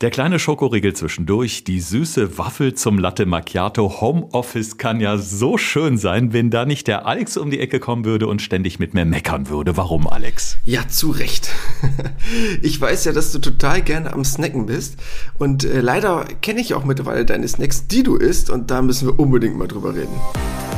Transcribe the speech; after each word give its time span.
Der 0.00 0.10
kleine 0.10 0.38
Schokoriegel 0.38 0.94
zwischendurch, 0.94 1.64
die 1.64 1.80
süße 1.80 2.38
Waffel 2.38 2.74
zum 2.74 3.00
Latte 3.00 3.26
Macchiato. 3.26 4.00
Homeoffice 4.00 4.78
kann 4.78 5.00
ja 5.00 5.18
so 5.18 5.58
schön 5.58 5.98
sein, 5.98 6.32
wenn 6.32 6.50
da 6.50 6.64
nicht 6.66 6.86
der 6.86 7.04
Alex 7.04 7.36
um 7.36 7.50
die 7.50 7.58
Ecke 7.58 7.80
kommen 7.80 8.04
würde 8.04 8.28
und 8.28 8.40
ständig 8.40 8.78
mit 8.78 8.94
mir 8.94 9.04
meckern 9.04 9.48
würde. 9.48 9.76
Warum, 9.76 10.06
Alex? 10.06 10.56
Ja, 10.64 10.86
zu 10.86 11.10
Recht. 11.10 11.50
Ich 12.62 12.80
weiß 12.80 13.06
ja, 13.06 13.12
dass 13.12 13.32
du 13.32 13.38
total 13.40 13.82
gerne 13.82 14.12
am 14.12 14.24
Snacken 14.24 14.66
bist. 14.66 14.96
Und 15.38 15.64
äh, 15.64 15.80
leider 15.80 16.26
kenne 16.42 16.60
ich 16.60 16.74
auch 16.74 16.84
mittlerweile 16.84 17.24
deine 17.24 17.48
Snacks, 17.48 17.88
die 17.88 18.02
du 18.04 18.16
isst. 18.16 18.50
Und 18.50 18.70
da 18.70 18.82
müssen 18.82 19.08
wir 19.08 19.18
unbedingt 19.18 19.56
mal 19.56 19.66
drüber 19.66 19.94
reden. 19.94 20.14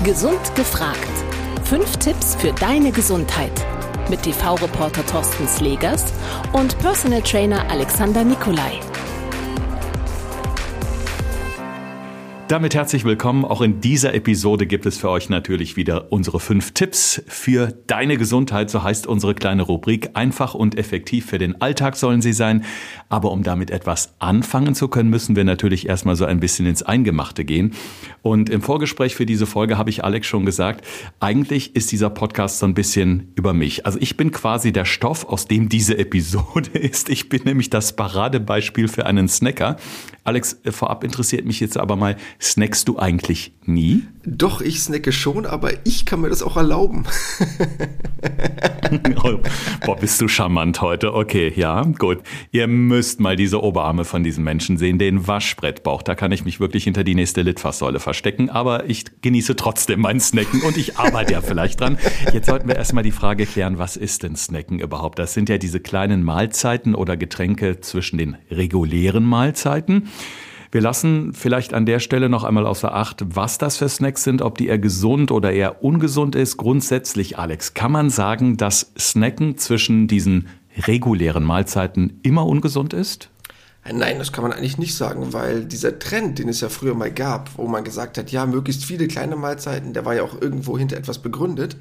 Gesund 0.03 0.55
gefragt. 0.55 0.99
Fünf 1.65 1.97
Tipps 1.99 2.37
für 2.37 2.53
deine 2.53 2.91
Gesundheit. 2.91 3.53
Mit 4.09 4.23
TV-Reporter 4.23 5.05
Thorsten 5.05 5.47
Slegers 5.47 6.05
und 6.53 6.79
Personal 6.79 7.23
Trainer 7.23 7.69
Alexander 7.71 8.25
Nikolai. 8.25 8.81
Damit 12.51 12.75
herzlich 12.75 13.05
willkommen. 13.05 13.45
Auch 13.45 13.61
in 13.61 13.81
dieser 13.81 14.13
Episode 14.13 14.67
gibt 14.67 14.85
es 14.85 14.99
für 14.99 15.09
euch 15.09 15.29
natürlich 15.29 15.77
wieder 15.77 16.11
unsere 16.11 16.41
fünf 16.41 16.73
Tipps 16.73 17.23
für 17.29 17.69
deine 17.87 18.17
Gesundheit. 18.17 18.71
So 18.71 18.83
heißt 18.83 19.07
unsere 19.07 19.37
kleine 19.37 19.63
Rubrik. 19.63 20.11
Einfach 20.15 20.55
und 20.55 20.77
effektiv 20.77 21.27
für 21.27 21.39
den 21.39 21.61
Alltag 21.61 21.95
sollen 21.95 22.23
sie 22.23 22.33
sein. 22.33 22.65
Aber 23.09 23.31
um 23.31 23.45
damit 23.45 23.71
etwas 23.71 24.15
anfangen 24.19 24.75
zu 24.75 24.89
können, 24.89 25.11
müssen 25.11 25.37
wir 25.37 25.45
natürlich 25.45 25.89
erstmal 25.89 26.17
so 26.17 26.25
ein 26.25 26.41
bisschen 26.41 26.67
ins 26.67 26.83
Eingemachte 26.83 27.45
gehen. 27.45 27.73
Und 28.23 28.51
im 28.51 28.63
Vorgespräch 28.63 29.15
für 29.15 29.27
diese 29.27 29.47
Folge 29.47 29.79
habe 29.79 29.91
ich 29.91 30.03
Alex 30.03 30.27
schon 30.27 30.45
gesagt, 30.45 30.85
eigentlich 31.21 31.77
ist 31.77 31.93
dieser 31.93 32.11
Podcast 32.11 32.59
so 32.59 32.67
ein 32.67 32.75
bisschen 32.75 33.31
über 33.37 33.53
mich. 33.53 33.87
Also 33.87 34.01
ich 34.01 34.17
bin 34.17 34.33
quasi 34.33 34.73
der 34.73 34.87
Stoff, 34.87 35.25
aus 35.25 35.47
dem 35.47 35.69
diese 35.69 35.97
Episode 35.97 36.71
ist. 36.77 37.11
Ich 37.11 37.29
bin 37.29 37.43
nämlich 37.45 37.71
das 37.71 37.95
Paradebeispiel 37.95 38.89
für 38.89 39.07
einen 39.07 39.29
Snacker. 39.29 39.77
Alex, 40.25 40.61
äh, 40.65 40.73
vorab 40.73 41.05
interessiert 41.05 41.47
mich 41.47 41.61
jetzt 41.61 41.79
aber 41.79 41.97
mal, 41.97 42.17
snackst 42.41 42.87
du 42.89 42.99
eigentlich 42.99 43.53
nie? 43.65 44.05
Doch, 44.27 44.61
ich 44.61 44.81
snacke 44.81 45.13
schon, 45.13 45.47
aber 45.47 45.73
ich 45.85 46.05
kann 46.05 46.21
mir 46.21 46.29
das 46.29 46.43
auch 46.43 46.57
erlauben. 46.57 47.05
Boah, 49.87 49.97
bist 49.97 50.21
du 50.21 50.29
charmant 50.29 50.83
heute. 50.83 51.15
Okay, 51.15 51.53
ja, 51.57 51.83
gut. 51.99 52.19
Ihr 52.51 52.67
müsst 52.67 53.21
mal 53.21 53.37
diese 53.37 53.63
Oberarme 53.63 54.05
von 54.05 54.23
diesem 54.23 54.45
Menschen 54.45 54.77
sehen, 54.77 54.99
den 54.99 55.27
Waschbrettbauch. 55.27 56.03
Da 56.03 56.15
kann 56.15 56.33
ich 56.33 56.45
mich 56.45 56.61
wirklich 56.61 56.85
hinter 56.85 57.03
die 57.03 57.15
nächste 57.15 57.41
Litfaßsäule 57.43 57.99
verstecken, 57.99 58.51
aber 58.51 58.91
ich 58.91 59.05
genieße 59.23 59.57
trotzdem 59.57 60.01
mein 60.01 60.21
Snacken 60.21 60.61
und 60.63 60.77
ich 60.77 60.99
arbeite 60.99 61.33
ja 61.33 61.41
vielleicht 61.41 61.81
dran. 61.81 61.99
Jetzt 62.33 62.47
sollten 62.47 62.69
wir 62.69 62.77
erstmal 62.77 63.05
die 63.05 63.13
Frage 63.13 63.47
klären, 63.47 63.79
was 63.79 63.97
ist 63.97 64.23
denn 64.23 64.37
Snacken 64.37 64.81
überhaupt? 64.81 65.19
Das 65.19 65.33
sind 65.33 65.49
ja 65.49 65.57
diese 65.57 65.81
kleinen 65.81 66.23
Mahlzeiten 66.23 66.95
oder 66.95 67.17
Getränke 67.17 67.81
zwischen 67.81 68.19
den 68.19 68.37
regulären 68.51 69.25
Mahlzeiten. 69.25 70.09
Wir 70.73 70.81
lassen 70.81 71.33
vielleicht 71.35 71.75
an 71.75 71.85
der 71.85 71.99
Stelle 71.99 72.29
noch 72.29 72.45
einmal 72.45 72.65
außer 72.65 72.95
Acht, 72.95 73.25
was 73.35 73.59
das 73.59 73.77
für 73.77 73.89
Snacks 73.89 74.23
sind, 74.23 74.41
ob 74.41 74.57
die 74.57 74.69
eher 74.69 74.79
gesund 74.79 75.33
oder 75.33 75.51
eher 75.51 75.83
ungesund 75.83 76.37
ist. 76.37 76.59
Grundsätzlich, 76.59 77.39
Alex, 77.39 77.75
kann 77.75 77.91
man 77.91 78.09
sagen, 78.09 78.57
dass 78.57 78.93
Snacken 78.97 79.59
zwischen 79.59 80.07
diesen 80.07 80.47
regulären 80.87 81.43
Mahlzeiten 81.43 82.21
immer 82.23 82.47
ungesund 82.47 82.93
ist? 82.93 83.31
Nein, 83.91 84.19
das 84.19 84.31
kann 84.31 84.43
man 84.43 84.53
eigentlich 84.53 84.79
nicht 84.79 84.95
sagen, 84.95 85.33
weil 85.33 85.65
dieser 85.65 85.99
Trend, 85.99 86.39
den 86.39 86.49
es 86.49 86.61
ja 86.61 86.69
früher 86.69 86.95
mal 86.95 87.11
gab, 87.11 87.51
wo 87.57 87.67
man 87.67 87.83
gesagt 87.83 88.19
hat, 88.19 88.31
ja, 88.31 88.45
möglichst 88.45 88.85
viele 88.85 89.09
kleine 89.09 89.37
Mahlzeiten, 89.37 89.95
der 89.95 90.05
war 90.05 90.15
ja 90.15 90.23
auch 90.23 90.41
irgendwo 90.41 90.77
hinter 90.79 90.99
etwas 90.99 91.19
begründet, 91.19 91.77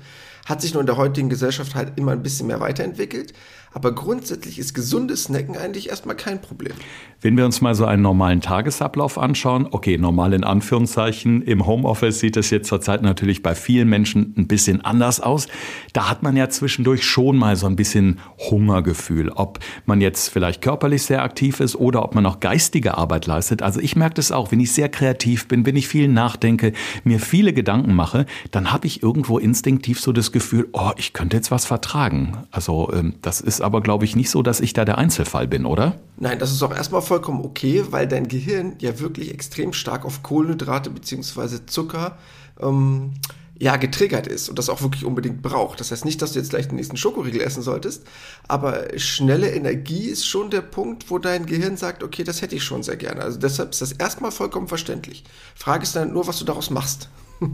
hat 0.46 0.62
sich 0.62 0.74
nur 0.74 0.82
in 0.82 0.88
der 0.88 0.98
heutigen 0.98 1.30
Gesellschaft 1.30 1.76
halt 1.76 1.94
immer 1.98 2.14
ein 2.14 2.24
bisschen 2.24 2.48
mehr 2.48 2.62
weiterentwickelt. 2.62 3.34
Aber 3.72 3.94
grundsätzlich 3.94 4.58
ist 4.58 4.74
gesundes 4.74 5.26
Snacken 5.26 5.58
eigentlich 5.58 5.90
erstmal 5.90 6.16
kein 6.16 6.42
Problem. 6.42 6.74
Wenn 7.22 7.36
wir 7.36 7.46
uns 7.46 7.60
mal 7.60 7.76
so 7.76 7.86
einen 7.86 8.02
normalen 8.02 8.40
Tagesablauf 8.40 9.18
anschauen, 9.18 9.68
okay, 9.72 9.98
normal 9.98 10.34
in 10.34 10.46
Anführungszeichen, 10.46 11.42
im 11.42 11.68
Homeoffice 11.68 12.20
sieht 12.20 12.38
es 12.38 12.50
jetzt 12.50 12.70
zurzeit 12.70 13.02
natürlich 13.02 13.44
bei 13.44 13.56
vielen 13.56 13.90
Menschen 13.90 14.34
ein 14.38 14.48
bisschen 14.48 14.80
anders 14.82 15.20
aus. 15.20 15.48
Da 15.92 16.10
hat 16.10 16.24
man 16.24 16.38
ja 16.38 16.50
zwischendurch 16.50 17.04
schon 17.04 17.38
mal 17.38 17.58
so 17.58 17.68
ein 17.68 17.76
bisschen 17.76 18.20
Hungergefühl, 18.50 19.30
ob 19.30 19.60
man 19.86 20.00
jetzt 20.00 20.30
vielleicht 20.30 20.62
körperlich 20.62 21.04
sehr 21.04 21.22
aktiv 21.22 21.60
ist 21.60 21.76
oder 21.76 22.04
ob 22.04 22.16
man 22.16 22.26
auch 22.26 22.40
geistige 22.40 22.98
Arbeit 22.98 23.28
leistet. 23.28 23.62
Also 23.62 23.82
ich 23.82 23.98
merke 23.98 24.16
das 24.16 24.32
auch, 24.32 24.52
wenn 24.54 24.62
ich 24.62 24.72
sehr 24.72 24.88
kreativ 24.88 25.50
bin, 25.50 25.66
wenn 25.66 25.76
ich 25.76 25.90
viel 25.90 26.08
nachdenke, 26.08 26.72
mir 27.04 27.20
viele 27.20 27.52
Gedanken 27.52 27.96
mache, 27.96 28.26
dann 28.52 28.72
habe 28.72 28.88
ich 28.88 29.04
irgendwo 29.04 29.38
instinktiv 29.38 30.00
so 30.00 30.14
das 30.14 30.32
Gefühl, 30.32 30.70
oh, 30.72 30.92
ich 30.96 31.12
könnte 31.12 31.36
jetzt 31.36 31.52
was 31.52 31.66
vertragen. 31.66 32.38
Also 32.52 32.92
ähm, 32.94 33.16
das 33.22 33.42
ist 33.42 33.59
aber, 33.62 33.82
glaube 33.82 34.06
ich, 34.06 34.16
nicht 34.16 34.30
so, 34.30 34.42
dass 34.42 34.60
ich 34.60 34.74
da 34.74 34.86
der 34.86 34.98
Einzelfall 34.98 35.48
bin, 35.48 35.66
oder? 35.66 36.00
Nein, 36.18 36.40
das 36.40 36.52
ist 36.52 36.62
auch 36.64 36.74
erstmal 36.74 37.02
vollkommen 37.02 37.44
okay, 37.44 37.84
weil 37.90 38.08
dein 38.08 38.28
Gehirn 38.28 38.76
ja 38.80 39.00
wirklich 39.00 39.34
extrem 39.34 39.74
stark 39.74 40.06
auf 40.06 40.24
Kohlenhydrate 40.24 40.90
bzw. 40.90 41.66
Zucker 41.66 42.18
ähm, 42.60 43.14
ja, 43.60 43.76
getriggert 43.76 44.26
ist 44.26 44.48
und 44.48 44.58
das 44.58 44.70
auch 44.70 44.82
wirklich 44.82 45.04
unbedingt 45.04 45.42
braucht. 45.42 45.80
Das 45.82 45.92
heißt 45.92 46.06
nicht, 46.06 46.22
dass 46.22 46.32
du 46.32 46.40
jetzt 46.40 46.52
gleich 46.52 46.70
den 46.70 46.78
nächsten 46.78 46.96
Schokoriegel 46.96 47.42
essen 47.42 47.62
solltest, 47.62 48.04
aber 48.48 48.98
schnelle 48.98 49.52
Energie 49.52 50.06
ist 50.06 50.26
schon 50.26 50.50
der 50.50 50.62
Punkt, 50.62 51.10
wo 51.10 51.20
dein 51.20 51.46
Gehirn 51.46 51.76
sagt, 51.76 52.02
okay, 52.02 52.24
das 52.24 52.42
hätte 52.42 52.56
ich 52.56 52.64
schon 52.64 52.84
sehr 52.84 52.96
gerne. 52.96 53.22
Also 53.22 53.38
deshalb 53.38 53.72
ist 53.72 53.82
das 53.82 53.92
erstmal 53.92 54.32
vollkommen 54.32 54.70
verständlich. 54.70 55.26
Frage 55.56 55.84
ist 55.84 55.96
dann 55.96 56.14
nur, 56.14 56.26
was 56.26 56.40
du 56.40 56.46
daraus 56.46 56.70
machst. 56.70 57.10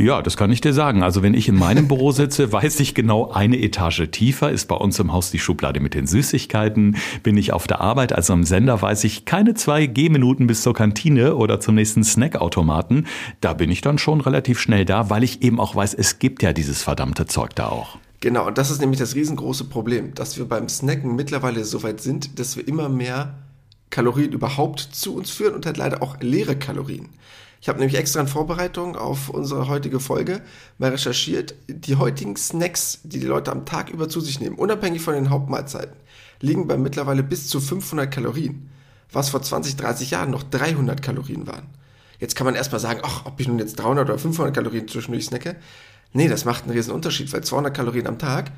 Ja, 0.00 0.22
das 0.22 0.38
kann 0.38 0.50
ich 0.50 0.62
dir 0.62 0.72
sagen. 0.72 1.02
Also 1.02 1.22
wenn 1.22 1.34
ich 1.34 1.46
in 1.46 1.56
meinem 1.56 1.86
Büro 1.86 2.10
sitze, 2.10 2.50
weiß 2.54 2.80
ich 2.80 2.94
genau, 2.94 3.30
eine 3.30 3.60
Etage 3.60 4.08
tiefer 4.10 4.50
ist 4.50 4.66
bei 4.66 4.74
uns 4.74 4.98
im 4.98 5.12
Haus 5.12 5.30
die 5.30 5.38
Schublade 5.38 5.78
mit 5.78 5.92
den 5.92 6.06
Süßigkeiten. 6.06 6.96
Bin 7.22 7.36
ich 7.36 7.52
auf 7.52 7.66
der 7.66 7.82
Arbeit, 7.82 8.14
also 8.14 8.32
am 8.32 8.44
Sender, 8.44 8.80
weiß 8.80 9.04
ich 9.04 9.26
keine 9.26 9.52
zwei 9.52 9.84
Gehminuten 9.84 10.46
bis 10.46 10.62
zur 10.62 10.72
Kantine 10.72 11.36
oder 11.36 11.60
zum 11.60 11.74
nächsten 11.74 12.02
Snackautomaten. 12.02 13.08
Da 13.42 13.52
bin 13.52 13.70
ich 13.70 13.82
dann 13.82 13.98
schon 13.98 14.22
relativ 14.22 14.58
schnell 14.58 14.86
da, 14.86 15.10
weil 15.10 15.22
ich 15.22 15.42
eben 15.42 15.60
auch 15.60 15.76
weiß, 15.76 15.92
es 15.92 16.18
gibt 16.18 16.42
ja 16.42 16.54
dieses 16.54 16.82
verdammte 16.82 17.26
Zeug 17.26 17.54
da 17.54 17.68
auch. 17.68 17.98
Genau, 18.20 18.46
und 18.46 18.56
das 18.56 18.70
ist 18.70 18.80
nämlich 18.80 19.00
das 19.00 19.14
riesengroße 19.14 19.64
Problem, 19.64 20.14
dass 20.14 20.38
wir 20.38 20.46
beim 20.46 20.70
Snacken 20.70 21.14
mittlerweile 21.14 21.62
so 21.64 21.82
weit 21.82 22.00
sind, 22.00 22.38
dass 22.38 22.56
wir 22.56 22.66
immer 22.66 22.88
mehr 22.88 23.34
Kalorien 23.90 24.32
überhaupt 24.32 24.80
zu 24.80 25.14
uns 25.14 25.30
führen 25.30 25.54
und 25.54 25.66
halt 25.66 25.76
leider 25.76 26.02
auch 26.02 26.16
leere 26.20 26.56
Kalorien. 26.56 27.10
Ich 27.62 27.68
habe 27.68 27.78
nämlich 27.78 27.98
extra 27.98 28.20
in 28.20 28.26
Vorbereitung 28.26 28.96
auf 28.96 29.28
unsere 29.28 29.68
heutige 29.68 30.00
Folge 30.00 30.40
mal 30.78 30.90
recherchiert. 30.90 31.54
Die 31.68 31.96
heutigen 31.96 32.36
Snacks, 32.36 33.00
die 33.02 33.20
die 33.20 33.26
Leute 33.26 33.52
am 33.52 33.66
Tag 33.66 33.90
über 33.90 34.08
zu 34.08 34.20
sich 34.20 34.40
nehmen, 34.40 34.56
unabhängig 34.56 35.02
von 35.02 35.14
den 35.14 35.28
Hauptmahlzeiten, 35.28 35.96
liegen 36.40 36.66
bei 36.66 36.78
mittlerweile 36.78 37.22
bis 37.22 37.48
zu 37.48 37.60
500 37.60 38.10
Kalorien, 38.10 38.70
was 39.12 39.28
vor 39.28 39.42
20, 39.42 39.76
30 39.76 40.10
Jahren 40.10 40.30
noch 40.30 40.42
300 40.42 41.02
Kalorien 41.02 41.46
waren. 41.46 41.66
Jetzt 42.18 42.34
kann 42.34 42.46
man 42.46 42.54
erstmal 42.54 42.80
sagen, 42.80 43.00
ach, 43.02 43.26
ob 43.26 43.38
ich 43.40 43.48
nun 43.48 43.58
jetzt 43.58 43.76
300 43.76 44.08
oder 44.08 44.18
500 44.18 44.54
Kalorien 44.54 44.88
zwischendurch 44.88 45.26
snacke. 45.26 45.56
Nee, 46.14 46.28
das 46.28 46.46
macht 46.46 46.64
einen 46.64 46.72
riesen 46.72 46.92
Unterschied, 46.92 47.30
weil 47.32 47.44
200 47.44 47.74
Kalorien 47.74 48.06
am 48.06 48.18
Tag, 48.18 48.52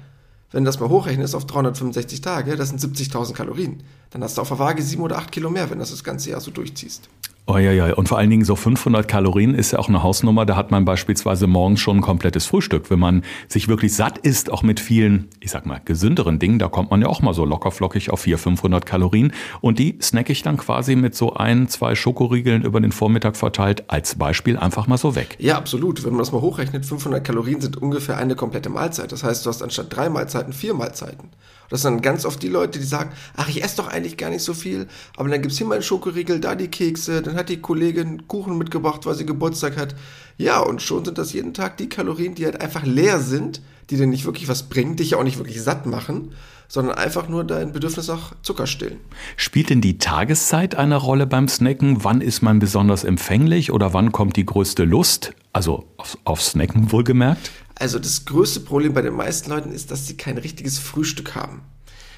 wenn 0.52 0.64
du 0.64 0.68
das 0.68 0.78
mal 0.78 0.88
hochrechnest 0.88 1.34
auf 1.34 1.46
365 1.46 2.20
Tage, 2.20 2.56
das 2.56 2.68
sind 2.68 2.80
70.000 2.80 3.32
Kalorien. 3.32 3.82
Dann 4.10 4.22
hast 4.22 4.36
du 4.36 4.42
auf 4.42 4.48
der 4.48 4.60
Waage 4.60 4.82
7 4.82 5.02
oder 5.02 5.18
8 5.18 5.32
Kilo 5.32 5.50
mehr, 5.50 5.70
wenn 5.70 5.78
du 5.78 5.82
das 5.82 5.90
das 5.90 6.04
ganze 6.04 6.30
Jahr 6.30 6.40
so 6.40 6.52
durchziehst. 6.52 7.08
Oh 7.44 7.58
ja, 7.58 7.72
ja, 7.72 7.92
und 7.94 8.08
vor 8.08 8.18
allen 8.18 8.30
Dingen 8.30 8.44
so 8.44 8.54
500 8.54 9.08
Kalorien 9.08 9.54
ist 9.54 9.72
ja 9.72 9.80
auch 9.80 9.88
eine 9.88 10.04
Hausnummer. 10.04 10.46
Da 10.46 10.54
hat 10.54 10.70
man 10.70 10.84
beispielsweise 10.84 11.48
morgens 11.48 11.80
schon 11.80 11.96
ein 11.98 12.00
komplettes 12.00 12.46
Frühstück. 12.46 12.88
Wenn 12.88 13.00
man 13.00 13.24
sich 13.48 13.66
wirklich 13.66 13.96
satt 13.96 14.18
isst, 14.18 14.52
auch 14.52 14.62
mit 14.62 14.78
vielen, 14.78 15.28
ich 15.40 15.50
sag 15.50 15.66
mal, 15.66 15.80
gesünderen 15.84 16.38
Dingen, 16.38 16.60
da 16.60 16.68
kommt 16.68 16.92
man 16.92 17.02
ja 17.02 17.08
auch 17.08 17.20
mal 17.20 17.34
so 17.34 17.44
lockerflockig 17.44 18.10
auf 18.10 18.20
400, 18.20 18.42
500 18.42 18.86
Kalorien. 18.86 19.32
Und 19.60 19.80
die 19.80 19.98
snacke 20.00 20.30
ich 20.30 20.42
dann 20.42 20.56
quasi 20.56 20.94
mit 20.94 21.16
so 21.16 21.34
ein, 21.34 21.66
zwei 21.66 21.96
Schokoriegeln 21.96 22.62
über 22.62 22.80
den 22.80 22.92
Vormittag 22.92 23.36
verteilt 23.36 23.90
als 23.90 24.14
Beispiel 24.14 24.56
einfach 24.56 24.86
mal 24.86 24.96
so 24.96 25.16
weg. 25.16 25.36
Ja, 25.40 25.56
absolut. 25.56 26.04
Wenn 26.04 26.12
man 26.12 26.20
das 26.20 26.30
mal 26.30 26.42
hochrechnet, 26.42 26.86
500 26.86 27.24
Kalorien 27.24 27.60
sind 27.60 27.76
ungefähr 27.76 28.18
eine 28.18 28.36
komplette 28.36 28.70
Mahlzeit. 28.70 29.10
Das 29.10 29.24
heißt, 29.24 29.44
du 29.44 29.50
hast 29.50 29.62
anstatt 29.62 29.86
drei 29.90 30.08
Mahlzeiten 30.08 30.52
vier 30.52 30.74
Mahlzeiten. 30.74 31.30
Das 31.72 31.80
sind 31.80 31.94
dann 31.94 32.02
ganz 32.02 32.26
oft 32.26 32.42
die 32.42 32.50
Leute, 32.50 32.78
die 32.78 32.84
sagen, 32.84 33.12
ach, 33.34 33.48
ich 33.48 33.64
esse 33.64 33.78
doch 33.78 33.88
eigentlich 33.88 34.18
gar 34.18 34.28
nicht 34.28 34.42
so 34.42 34.52
viel, 34.52 34.88
aber 35.16 35.30
dann 35.30 35.40
gibt's 35.40 35.56
hier 35.56 35.66
mal 35.66 35.76
einen 35.76 35.82
Schokoriegel, 35.82 36.38
da 36.38 36.54
die 36.54 36.68
Kekse, 36.68 37.22
dann 37.22 37.34
hat 37.34 37.48
die 37.48 37.62
Kollegin 37.62 38.28
Kuchen 38.28 38.58
mitgebracht, 38.58 39.06
weil 39.06 39.14
sie 39.14 39.24
Geburtstag 39.24 39.78
hat. 39.78 39.94
Ja, 40.36 40.60
und 40.60 40.82
schon 40.82 41.02
sind 41.06 41.16
das 41.16 41.32
jeden 41.32 41.54
Tag 41.54 41.78
die 41.78 41.88
Kalorien, 41.88 42.34
die 42.34 42.44
halt 42.44 42.60
einfach 42.60 42.84
leer 42.84 43.20
sind, 43.20 43.62
die 43.88 43.96
dir 43.96 44.06
nicht 44.06 44.26
wirklich 44.26 44.48
was 44.48 44.64
bringen, 44.64 44.96
dich 44.96 45.12
ja 45.12 45.16
auch 45.16 45.24
nicht 45.24 45.38
wirklich 45.38 45.62
satt 45.62 45.86
machen, 45.86 46.34
sondern 46.68 46.98
einfach 46.98 47.30
nur 47.30 47.42
dein 47.42 47.72
Bedürfnis 47.72 48.08
nach 48.08 48.34
Zucker 48.42 48.66
stillen. 48.66 48.98
Spielt 49.38 49.70
denn 49.70 49.80
die 49.80 49.96
Tageszeit 49.96 50.74
eine 50.74 50.96
Rolle 50.96 51.26
beim 51.26 51.48
Snacken? 51.48 52.04
Wann 52.04 52.20
ist 52.20 52.42
man 52.42 52.58
besonders 52.58 53.04
empfänglich 53.04 53.72
oder 53.72 53.94
wann 53.94 54.12
kommt 54.12 54.36
die 54.36 54.44
größte 54.44 54.84
Lust? 54.84 55.32
Also 55.54 55.86
auf, 55.96 56.18
auf 56.24 56.42
Snacken 56.42 56.92
wohlgemerkt? 56.92 57.50
Also 57.78 57.98
das 57.98 58.24
größte 58.24 58.60
Problem 58.60 58.94
bei 58.94 59.02
den 59.02 59.14
meisten 59.14 59.50
Leuten 59.50 59.72
ist, 59.72 59.90
dass 59.90 60.06
sie 60.06 60.16
kein 60.16 60.38
richtiges 60.38 60.78
Frühstück 60.78 61.34
haben. 61.34 61.62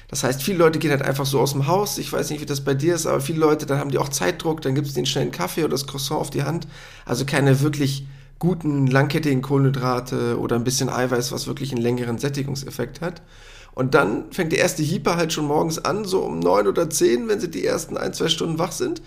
Das 0.07 0.23
heißt, 0.23 0.43
viele 0.43 0.59
Leute 0.59 0.79
gehen 0.79 0.91
halt 0.91 1.01
einfach 1.01 1.25
so 1.25 1.39
aus 1.39 1.53
dem 1.53 1.67
Haus. 1.67 1.97
Ich 1.97 2.11
weiß 2.11 2.29
nicht, 2.29 2.41
wie 2.41 2.45
das 2.45 2.61
bei 2.61 2.73
dir 2.75 2.93
ist, 2.93 3.07
aber 3.07 3.21
viele 3.21 3.39
Leute, 3.39 3.65
dann 3.65 3.79
haben 3.79 3.89
die 3.89 3.97
auch 3.97 4.09
Zeitdruck, 4.09 4.61
dann 4.61 4.75
gibt 4.75 4.87
es 4.87 4.93
den 4.93 5.05
schnellen 5.05 5.31
Kaffee 5.31 5.61
oder 5.61 5.71
das 5.71 5.87
Croissant 5.87 6.21
auf 6.21 6.29
die 6.29 6.43
Hand. 6.43 6.67
Also 7.05 7.25
keine 7.25 7.61
wirklich 7.61 8.05
guten, 8.37 8.87
langkettigen 8.87 9.41
Kohlenhydrate 9.41 10.39
oder 10.39 10.55
ein 10.55 10.63
bisschen 10.63 10.89
Eiweiß, 10.89 11.31
was 11.31 11.47
wirklich 11.47 11.71
einen 11.71 11.81
längeren 11.81 12.19
Sättigungseffekt 12.19 13.01
hat. 13.01 13.21
Und 13.73 13.93
dann 13.93 14.31
fängt 14.31 14.51
der 14.51 14.59
erste 14.59 14.83
Hieper 14.83 15.17
halt 15.17 15.33
schon 15.33 15.45
morgens 15.45 15.83
an, 15.83 16.05
so 16.05 16.21
um 16.21 16.39
neun 16.39 16.67
oder 16.67 16.89
zehn, 16.89 17.27
wenn 17.27 17.39
sie 17.39 17.49
die 17.49 17.65
ersten 17.65 17.97
ein, 17.97 18.13
zwei 18.13 18.29
Stunden 18.29 18.59
wach 18.59 18.71
sind. 18.71 19.01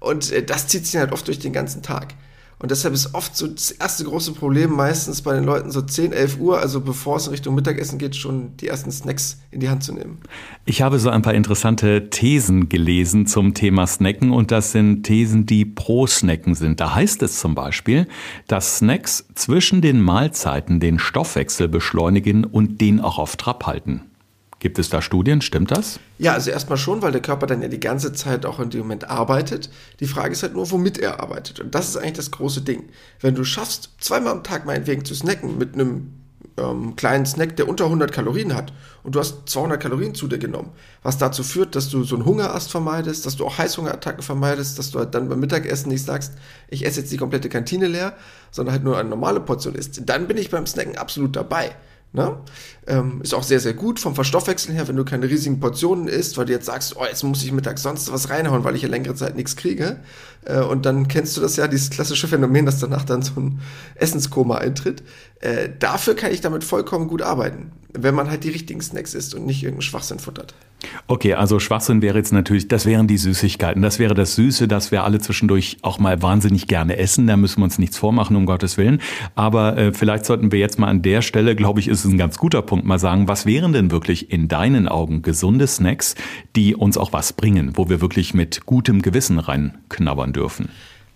Und 0.00 0.32
äh, 0.32 0.42
das 0.42 0.68
zieht 0.68 0.86
sich 0.86 0.96
halt 0.96 1.12
oft 1.12 1.26
durch 1.26 1.38
den 1.38 1.52
ganzen 1.52 1.82
Tag. 1.82 2.14
Und 2.58 2.70
deshalb 2.70 2.94
ist 2.94 3.14
oft 3.14 3.36
so 3.36 3.46
das 3.46 3.70
erste 3.72 4.04
große 4.04 4.32
Problem 4.32 4.72
meistens 4.72 5.22
bei 5.22 5.34
den 5.34 5.44
Leuten 5.44 5.70
so 5.70 5.82
10, 5.82 6.12
11 6.12 6.38
Uhr, 6.38 6.60
also 6.60 6.80
bevor 6.80 7.16
es 7.16 7.26
in 7.26 7.32
Richtung 7.32 7.54
Mittagessen 7.54 7.98
geht, 7.98 8.16
schon 8.16 8.56
die 8.56 8.68
ersten 8.68 8.90
Snacks 8.90 9.38
in 9.50 9.60
die 9.60 9.68
Hand 9.68 9.82
zu 9.82 9.92
nehmen. 9.92 10.18
Ich 10.64 10.82
habe 10.82 10.98
so 10.98 11.10
ein 11.10 11.22
paar 11.22 11.34
interessante 11.34 12.10
Thesen 12.10 12.68
gelesen 12.68 13.26
zum 13.26 13.54
Thema 13.54 13.86
Snacken 13.86 14.30
und 14.32 14.50
das 14.50 14.72
sind 14.72 15.02
Thesen, 15.02 15.46
die 15.46 15.64
pro 15.64 16.06
Snacken 16.06 16.54
sind. 16.54 16.80
Da 16.80 16.94
heißt 16.94 17.22
es 17.22 17.38
zum 17.40 17.54
Beispiel, 17.54 18.06
dass 18.46 18.78
Snacks 18.78 19.26
zwischen 19.34 19.82
den 19.82 20.00
Mahlzeiten 20.00 20.80
den 20.80 20.98
Stoffwechsel 20.98 21.68
beschleunigen 21.68 22.44
und 22.44 22.80
den 22.80 23.00
auch 23.00 23.18
auf 23.18 23.36
Trab 23.36 23.66
halten. 23.66 24.02
Gibt 24.64 24.78
es 24.78 24.88
da 24.88 25.02
Studien? 25.02 25.42
Stimmt 25.42 25.72
das? 25.72 26.00
Ja, 26.16 26.32
also 26.32 26.50
erstmal 26.50 26.78
schon, 26.78 27.02
weil 27.02 27.12
der 27.12 27.20
Körper 27.20 27.46
dann 27.46 27.60
ja 27.60 27.68
die 27.68 27.80
ganze 27.80 28.14
Zeit 28.14 28.46
auch 28.46 28.60
in 28.60 28.70
dem 28.70 28.80
Moment 28.80 29.10
arbeitet. 29.10 29.68
Die 30.00 30.06
Frage 30.06 30.32
ist 30.32 30.42
halt 30.42 30.54
nur, 30.54 30.70
womit 30.70 30.96
er 30.96 31.20
arbeitet. 31.20 31.60
Und 31.60 31.74
das 31.74 31.90
ist 31.90 31.98
eigentlich 31.98 32.14
das 32.14 32.30
große 32.30 32.62
Ding. 32.62 32.84
Wenn 33.20 33.34
du 33.34 33.44
schaffst, 33.44 33.90
zweimal 33.98 34.32
am 34.32 34.42
Tag 34.42 34.64
meinetwegen 34.64 35.04
zu 35.04 35.14
snacken 35.14 35.58
mit 35.58 35.74
einem 35.74 36.12
ähm, 36.56 36.96
kleinen 36.96 37.26
Snack, 37.26 37.56
der 37.56 37.68
unter 37.68 37.84
100 37.84 38.10
Kalorien 38.10 38.54
hat 38.54 38.72
und 39.02 39.14
du 39.14 39.20
hast 39.20 39.46
200 39.50 39.78
Kalorien 39.78 40.14
zu 40.14 40.28
dir 40.28 40.38
genommen, 40.38 40.70
was 41.02 41.18
dazu 41.18 41.42
führt, 41.42 41.76
dass 41.76 41.90
du 41.90 42.02
so 42.02 42.14
einen 42.14 42.24
Hungerast 42.24 42.70
vermeidest, 42.70 43.26
dass 43.26 43.36
du 43.36 43.44
auch 43.44 43.58
Heißhungerattacken 43.58 44.22
vermeidest, 44.22 44.78
dass 44.78 44.90
du 44.90 44.98
halt 44.98 45.14
dann 45.14 45.28
beim 45.28 45.40
Mittagessen 45.40 45.90
nicht 45.90 46.06
sagst, 46.06 46.32
ich 46.68 46.86
esse 46.86 47.00
jetzt 47.00 47.12
die 47.12 47.18
komplette 47.18 47.50
Kantine 47.50 47.86
leer, 47.86 48.14
sondern 48.50 48.72
halt 48.72 48.84
nur 48.84 48.96
eine 48.96 49.10
normale 49.10 49.40
Portion 49.40 49.74
isst, 49.74 50.00
dann 50.06 50.26
bin 50.26 50.38
ich 50.38 50.48
beim 50.48 50.66
Snacken 50.66 50.96
absolut 50.96 51.36
dabei. 51.36 51.76
Ne? 52.14 52.38
Ähm, 52.86 53.22
ist 53.22 53.34
auch 53.34 53.42
sehr, 53.42 53.58
sehr 53.58 53.74
gut 53.74 53.98
vom 53.98 54.14
Verstoffwechsel 54.14 54.72
her, 54.72 54.86
wenn 54.86 54.94
du 54.94 55.04
keine 55.04 55.28
riesigen 55.28 55.58
Portionen 55.58 56.06
isst, 56.06 56.38
weil 56.38 56.44
du 56.46 56.52
jetzt 56.52 56.66
sagst, 56.66 56.94
oh, 56.96 57.04
jetzt 57.04 57.24
muss 57.24 57.42
ich 57.42 57.50
mittags 57.50 57.82
sonst 57.82 58.12
was 58.12 58.30
reinhauen, 58.30 58.62
weil 58.62 58.76
ich 58.76 58.82
ja 58.82 58.88
längere 58.88 59.16
Zeit 59.16 59.34
nichts 59.34 59.56
kriege. 59.56 59.98
Äh, 60.44 60.60
und 60.60 60.86
dann 60.86 61.08
kennst 61.08 61.36
du 61.36 61.40
das 61.40 61.56
ja, 61.56 61.68
dieses 61.68 61.90
klassische 61.90 62.28
Phänomen, 62.28 62.66
dass 62.66 62.78
danach 62.78 63.04
dann 63.04 63.22
so 63.22 63.40
ein 63.40 63.60
Essenskoma 63.96 64.58
eintritt. 64.58 65.02
Äh, 65.40 65.70
dafür 65.78 66.14
kann 66.14 66.32
ich 66.32 66.40
damit 66.40 66.64
vollkommen 66.64 67.08
gut 67.08 67.22
arbeiten, 67.22 67.72
wenn 67.92 68.14
man 68.14 68.30
halt 68.30 68.44
die 68.44 68.50
richtigen 68.50 68.80
Snacks 68.80 69.14
isst 69.14 69.34
und 69.34 69.46
nicht 69.46 69.62
irgendeinen 69.62 69.82
Schwachsinn 69.82 70.18
futtert. 70.18 70.54
Okay, 71.06 71.34
also 71.34 71.60
Schwachsinn 71.60 72.02
wäre 72.02 72.18
jetzt 72.18 72.32
natürlich, 72.32 72.68
das 72.68 72.86
wären 72.86 73.06
die 73.06 73.16
Süßigkeiten. 73.16 73.82
Das 73.82 73.98
wäre 73.98 74.14
das 74.14 74.34
Süße, 74.34 74.68
das 74.68 74.90
wir 74.90 75.04
alle 75.04 75.18
zwischendurch 75.18 75.78
auch 75.82 75.98
mal 75.98 76.20
wahnsinnig 76.22 76.66
gerne 76.66 76.96
essen. 76.98 77.26
Da 77.26 77.36
müssen 77.36 77.60
wir 77.60 77.64
uns 77.64 77.78
nichts 77.78 77.96
vormachen, 77.96 78.36
um 78.36 78.46
Gottes 78.46 78.76
Willen. 78.76 79.00
Aber 79.34 79.76
äh, 79.76 79.92
vielleicht 79.92 80.26
sollten 80.26 80.52
wir 80.52 80.58
jetzt 80.58 80.78
mal 80.78 80.88
an 80.88 81.02
der 81.02 81.22
Stelle, 81.22 81.56
glaube 81.56 81.80
ich, 81.80 81.88
ist 81.88 82.04
es 82.04 82.10
ein 82.10 82.18
ganz 82.18 82.38
guter 82.38 82.62
Punkt, 82.62 82.84
mal 82.84 82.98
sagen, 82.98 83.28
was 83.28 83.46
wären 83.46 83.72
denn 83.72 83.90
wirklich 83.90 84.30
in 84.30 84.48
deinen 84.48 84.88
Augen 84.88 85.22
gesunde 85.22 85.66
Snacks, 85.66 86.14
die 86.56 86.74
uns 86.74 86.98
auch 86.98 87.12
was 87.12 87.32
bringen, 87.32 87.72
wo 87.76 87.88
wir 87.88 88.00
wirklich 88.00 88.34
mit 88.34 88.66
gutem 88.66 89.02
Gewissen 89.02 89.38
reinknabbern 89.38 90.32
dürfen? 90.34 90.68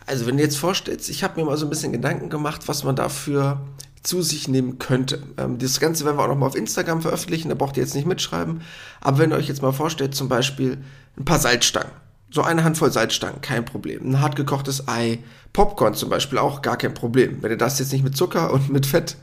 Also 0.06 0.26
wenn 0.26 0.38
du 0.38 0.42
jetzt 0.42 0.56
vorstellst, 0.56 1.10
ich 1.10 1.22
habe 1.22 1.38
mir 1.38 1.46
mal 1.46 1.58
so 1.58 1.66
ein 1.66 1.70
bisschen 1.70 1.92
Gedanken 1.92 2.30
gemacht, 2.30 2.62
was 2.66 2.82
man 2.82 2.96
dafür 2.96 3.60
zu 4.02 4.22
sich 4.22 4.48
nehmen 4.48 4.78
könnte. 4.78 5.22
Ähm, 5.36 5.58
das 5.58 5.80
Ganze 5.80 6.04
werden 6.04 6.16
wir 6.16 6.24
auch 6.24 6.28
nochmal 6.28 6.48
auf 6.48 6.56
Instagram 6.56 7.02
veröffentlichen, 7.02 7.50
da 7.50 7.54
braucht 7.54 7.76
ihr 7.76 7.82
jetzt 7.82 7.94
nicht 7.94 8.06
mitschreiben. 8.06 8.62
Aber 9.00 9.18
wenn 9.18 9.32
ihr 9.32 9.36
euch 9.36 9.48
jetzt 9.48 9.60
mal 9.60 9.72
vorstellt, 9.72 10.14
zum 10.14 10.28
Beispiel 10.28 10.78
ein 11.18 11.24
paar 11.24 11.38
Salzstangen. 11.38 11.92
So 12.30 12.42
eine 12.42 12.64
Handvoll 12.64 12.92
Salzstangen, 12.92 13.40
kein 13.40 13.64
Problem. 13.64 14.10
Ein 14.10 14.20
hart 14.20 14.36
gekochtes 14.36 14.86
Ei, 14.86 15.18
Popcorn 15.52 15.94
zum 15.94 16.10
Beispiel 16.10 16.38
auch 16.38 16.62
gar 16.62 16.76
kein 16.76 16.94
Problem. 16.94 17.42
Wenn 17.42 17.50
ihr 17.50 17.58
das 17.58 17.78
jetzt 17.78 17.92
nicht 17.92 18.04
mit 18.04 18.16
Zucker 18.16 18.52
und 18.52 18.70
mit 18.70 18.86
Fett 18.86 19.16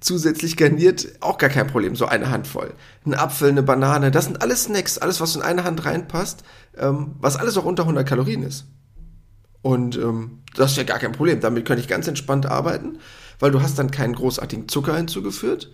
zusätzlich 0.00 0.56
garniert, 0.56 1.08
auch 1.20 1.38
gar 1.38 1.50
kein 1.50 1.66
Problem, 1.66 1.94
so 1.94 2.06
eine 2.06 2.30
Handvoll. 2.30 2.72
Ein 3.04 3.14
Apfel, 3.14 3.50
eine 3.50 3.62
Banane, 3.62 4.10
das 4.10 4.24
sind 4.24 4.42
alles 4.42 4.64
Snacks, 4.64 4.98
alles, 4.98 5.20
was 5.20 5.36
in 5.36 5.42
eine 5.42 5.64
Hand 5.64 5.84
reinpasst, 5.84 6.42
ähm, 6.78 7.14
was 7.20 7.36
alles 7.36 7.56
auch 7.56 7.64
unter 7.64 7.82
100 7.82 8.08
Kalorien 8.08 8.42
ist. 8.42 8.64
Und 9.62 9.96
ähm, 9.96 10.42
das 10.54 10.72
ist 10.72 10.76
ja 10.76 10.84
gar 10.84 10.98
kein 10.98 11.12
Problem. 11.12 11.40
Damit 11.40 11.66
könnte 11.66 11.82
ich 11.82 11.88
ganz 11.88 12.08
entspannt 12.08 12.46
arbeiten 12.46 12.98
weil 13.40 13.50
du 13.50 13.60
hast 13.62 13.78
dann 13.78 13.90
keinen 13.90 14.14
großartigen 14.14 14.68
Zucker 14.68 14.96
hinzugeführt 14.96 15.70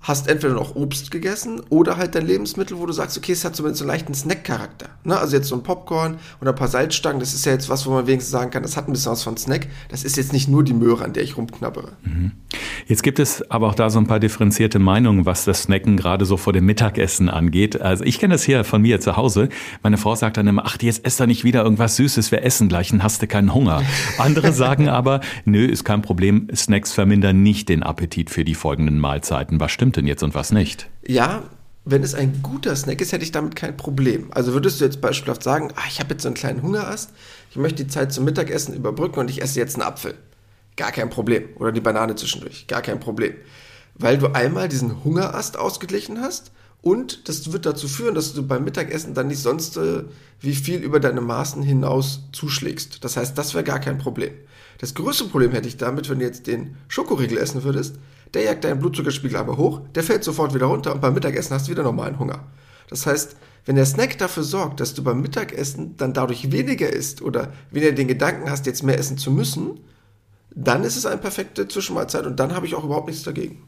hast 0.00 0.28
entweder 0.28 0.54
noch 0.54 0.74
Obst 0.74 1.10
gegessen 1.10 1.60
oder 1.68 1.96
halt 1.96 2.14
dein 2.14 2.26
Lebensmittel, 2.26 2.78
wo 2.78 2.86
du 2.86 2.92
sagst, 2.92 3.18
okay, 3.18 3.32
es 3.32 3.44
hat 3.44 3.54
zumindest 3.54 3.80
so 3.80 3.84
einen 3.84 3.90
leichten 3.90 4.14
Snack-Charakter. 4.14 4.88
Ne? 5.04 5.18
Also 5.18 5.36
jetzt 5.36 5.48
so 5.48 5.54
ein 5.54 5.62
Popcorn 5.62 6.18
oder 6.40 6.50
ein 6.50 6.56
paar 6.56 6.68
Salzstangen, 6.68 7.20
das 7.20 7.34
ist 7.34 7.44
ja 7.44 7.52
jetzt 7.52 7.68
was, 7.68 7.86
wo 7.86 7.90
man 7.90 8.06
wenigstens 8.06 8.30
sagen 8.30 8.50
kann, 8.50 8.62
das 8.62 8.76
hat 8.76 8.88
ein 8.88 8.92
bisschen 8.92 9.12
was 9.12 9.22
von 9.22 9.36
Snack. 9.36 9.68
Das 9.88 10.04
ist 10.04 10.16
jetzt 10.16 10.32
nicht 10.32 10.48
nur 10.48 10.64
die 10.64 10.72
Möhre, 10.72 11.04
an 11.04 11.12
der 11.12 11.22
ich 11.22 11.36
rumknabbere. 11.36 11.92
Mhm. 12.02 12.32
Jetzt 12.86 13.02
gibt 13.02 13.18
es 13.18 13.48
aber 13.50 13.68
auch 13.68 13.74
da 13.74 13.90
so 13.90 13.98
ein 13.98 14.06
paar 14.06 14.20
differenzierte 14.20 14.78
Meinungen, 14.78 15.26
was 15.26 15.44
das 15.44 15.62
Snacken 15.64 15.96
gerade 15.96 16.24
so 16.24 16.36
vor 16.36 16.52
dem 16.52 16.64
Mittagessen 16.64 17.28
angeht. 17.28 17.80
Also 17.80 18.04
ich 18.04 18.18
kenne 18.18 18.34
das 18.34 18.42
hier 18.42 18.64
von 18.64 18.82
mir 18.82 19.00
zu 19.00 19.16
Hause. 19.16 19.48
Meine 19.82 19.98
Frau 19.98 20.14
sagt 20.14 20.38
dann 20.38 20.46
immer, 20.46 20.64
ach, 20.64 20.76
jetzt 20.80 21.04
ess 21.04 21.18
doch 21.18 21.26
nicht 21.26 21.44
wieder 21.44 21.62
irgendwas 21.62 21.96
Süßes, 21.96 22.32
wir 22.32 22.42
essen 22.42 22.68
gleich, 22.68 22.88
dann 22.88 23.02
hast 23.02 23.22
du 23.22 23.26
keinen 23.26 23.54
Hunger. 23.54 23.82
Andere 24.18 24.52
sagen 24.52 24.88
aber, 24.88 25.20
nö, 25.44 25.64
ist 25.66 25.84
kein 25.84 26.02
Problem, 26.02 26.48
Snacks 26.54 26.92
vermindern 26.92 27.42
nicht 27.42 27.68
den 27.68 27.82
Appetit 27.82 28.30
für 28.30 28.44
die 28.44 28.54
folgenden 28.54 28.98
Mahlzeiten. 28.98 29.60
Was 29.60 29.70
stimmt 29.70 29.89
stimmt 29.90 29.96
denn 29.96 30.06
jetzt 30.06 30.22
und 30.22 30.34
was 30.34 30.52
nicht? 30.52 30.88
Ja, 31.04 31.42
wenn 31.84 32.04
es 32.04 32.14
ein 32.14 32.42
guter 32.42 32.76
Snack 32.76 33.00
ist, 33.00 33.10
hätte 33.10 33.24
ich 33.24 33.32
damit 33.32 33.56
kein 33.56 33.76
Problem. 33.76 34.28
Also 34.30 34.52
würdest 34.52 34.80
du 34.80 34.84
jetzt 34.84 35.00
beispielsweise 35.00 35.42
sagen, 35.42 35.72
ah, 35.74 35.82
ich 35.88 35.98
habe 35.98 36.10
jetzt 36.10 36.22
so 36.22 36.28
einen 36.28 36.36
kleinen 36.36 36.62
Hungerast, 36.62 37.10
ich 37.50 37.56
möchte 37.56 37.82
die 37.84 37.90
Zeit 37.90 38.12
zum 38.12 38.24
Mittagessen 38.24 38.74
überbrücken 38.74 39.18
und 39.18 39.30
ich 39.30 39.42
esse 39.42 39.58
jetzt 39.58 39.74
einen 39.74 39.82
Apfel. 39.82 40.14
Gar 40.76 40.92
kein 40.92 41.10
Problem. 41.10 41.48
Oder 41.56 41.72
die 41.72 41.80
Banane 41.80 42.14
zwischendurch. 42.14 42.68
Gar 42.68 42.82
kein 42.82 43.00
Problem. 43.00 43.34
Weil 43.96 44.18
du 44.18 44.28
einmal 44.28 44.68
diesen 44.68 45.02
Hungerast 45.02 45.58
ausgeglichen 45.58 46.20
hast 46.20 46.52
und 46.82 47.28
das 47.28 47.52
wird 47.52 47.66
dazu 47.66 47.88
führen, 47.88 48.14
dass 48.14 48.32
du 48.32 48.46
beim 48.46 48.62
Mittagessen 48.62 49.14
dann 49.14 49.26
nicht 49.26 49.42
sonst 49.42 49.76
äh, 49.76 50.04
wie 50.40 50.54
viel 50.54 50.78
über 50.78 51.00
deine 51.00 51.20
Maßen 51.20 51.62
hinaus 51.62 52.20
zuschlägst. 52.30 53.02
Das 53.02 53.16
heißt, 53.16 53.36
das 53.36 53.54
wäre 53.54 53.64
gar 53.64 53.80
kein 53.80 53.98
Problem. 53.98 54.32
Das 54.78 54.94
größte 54.94 55.24
Problem 55.24 55.50
hätte 55.50 55.68
ich 55.68 55.76
damit, 55.76 56.08
wenn 56.08 56.20
du 56.20 56.24
jetzt 56.24 56.46
den 56.46 56.76
Schokoriegel 56.86 57.38
essen 57.38 57.64
würdest, 57.64 57.96
der 58.34 58.42
jagt 58.42 58.64
deinen 58.64 58.78
Blutzuckerspiegel 58.78 59.36
aber 59.36 59.56
hoch, 59.56 59.80
der 59.94 60.02
fällt 60.02 60.24
sofort 60.24 60.54
wieder 60.54 60.66
runter 60.66 60.92
und 60.92 61.00
beim 61.00 61.14
Mittagessen 61.14 61.54
hast 61.54 61.66
du 61.66 61.72
wieder 61.72 61.82
normalen 61.82 62.18
Hunger. 62.18 62.46
Das 62.88 63.06
heißt, 63.06 63.36
wenn 63.66 63.76
der 63.76 63.86
Snack 63.86 64.18
dafür 64.18 64.42
sorgt, 64.42 64.80
dass 64.80 64.94
du 64.94 65.04
beim 65.04 65.20
Mittagessen 65.20 65.96
dann 65.96 66.12
dadurch 66.12 66.50
weniger 66.50 66.90
isst 66.90 67.22
oder 67.22 67.52
weniger 67.70 67.92
den 67.92 68.08
Gedanken 68.08 68.50
hast, 68.50 68.66
jetzt 68.66 68.82
mehr 68.82 68.98
essen 68.98 69.18
zu 69.18 69.30
müssen, 69.30 69.80
dann 70.54 70.82
ist 70.82 70.96
es 70.96 71.06
eine 71.06 71.20
perfekte 71.20 71.68
Zwischenmahlzeit 71.68 72.26
und 72.26 72.40
dann 72.40 72.54
habe 72.54 72.66
ich 72.66 72.74
auch 72.74 72.84
überhaupt 72.84 73.06
nichts 73.08 73.22
dagegen. 73.22 73.62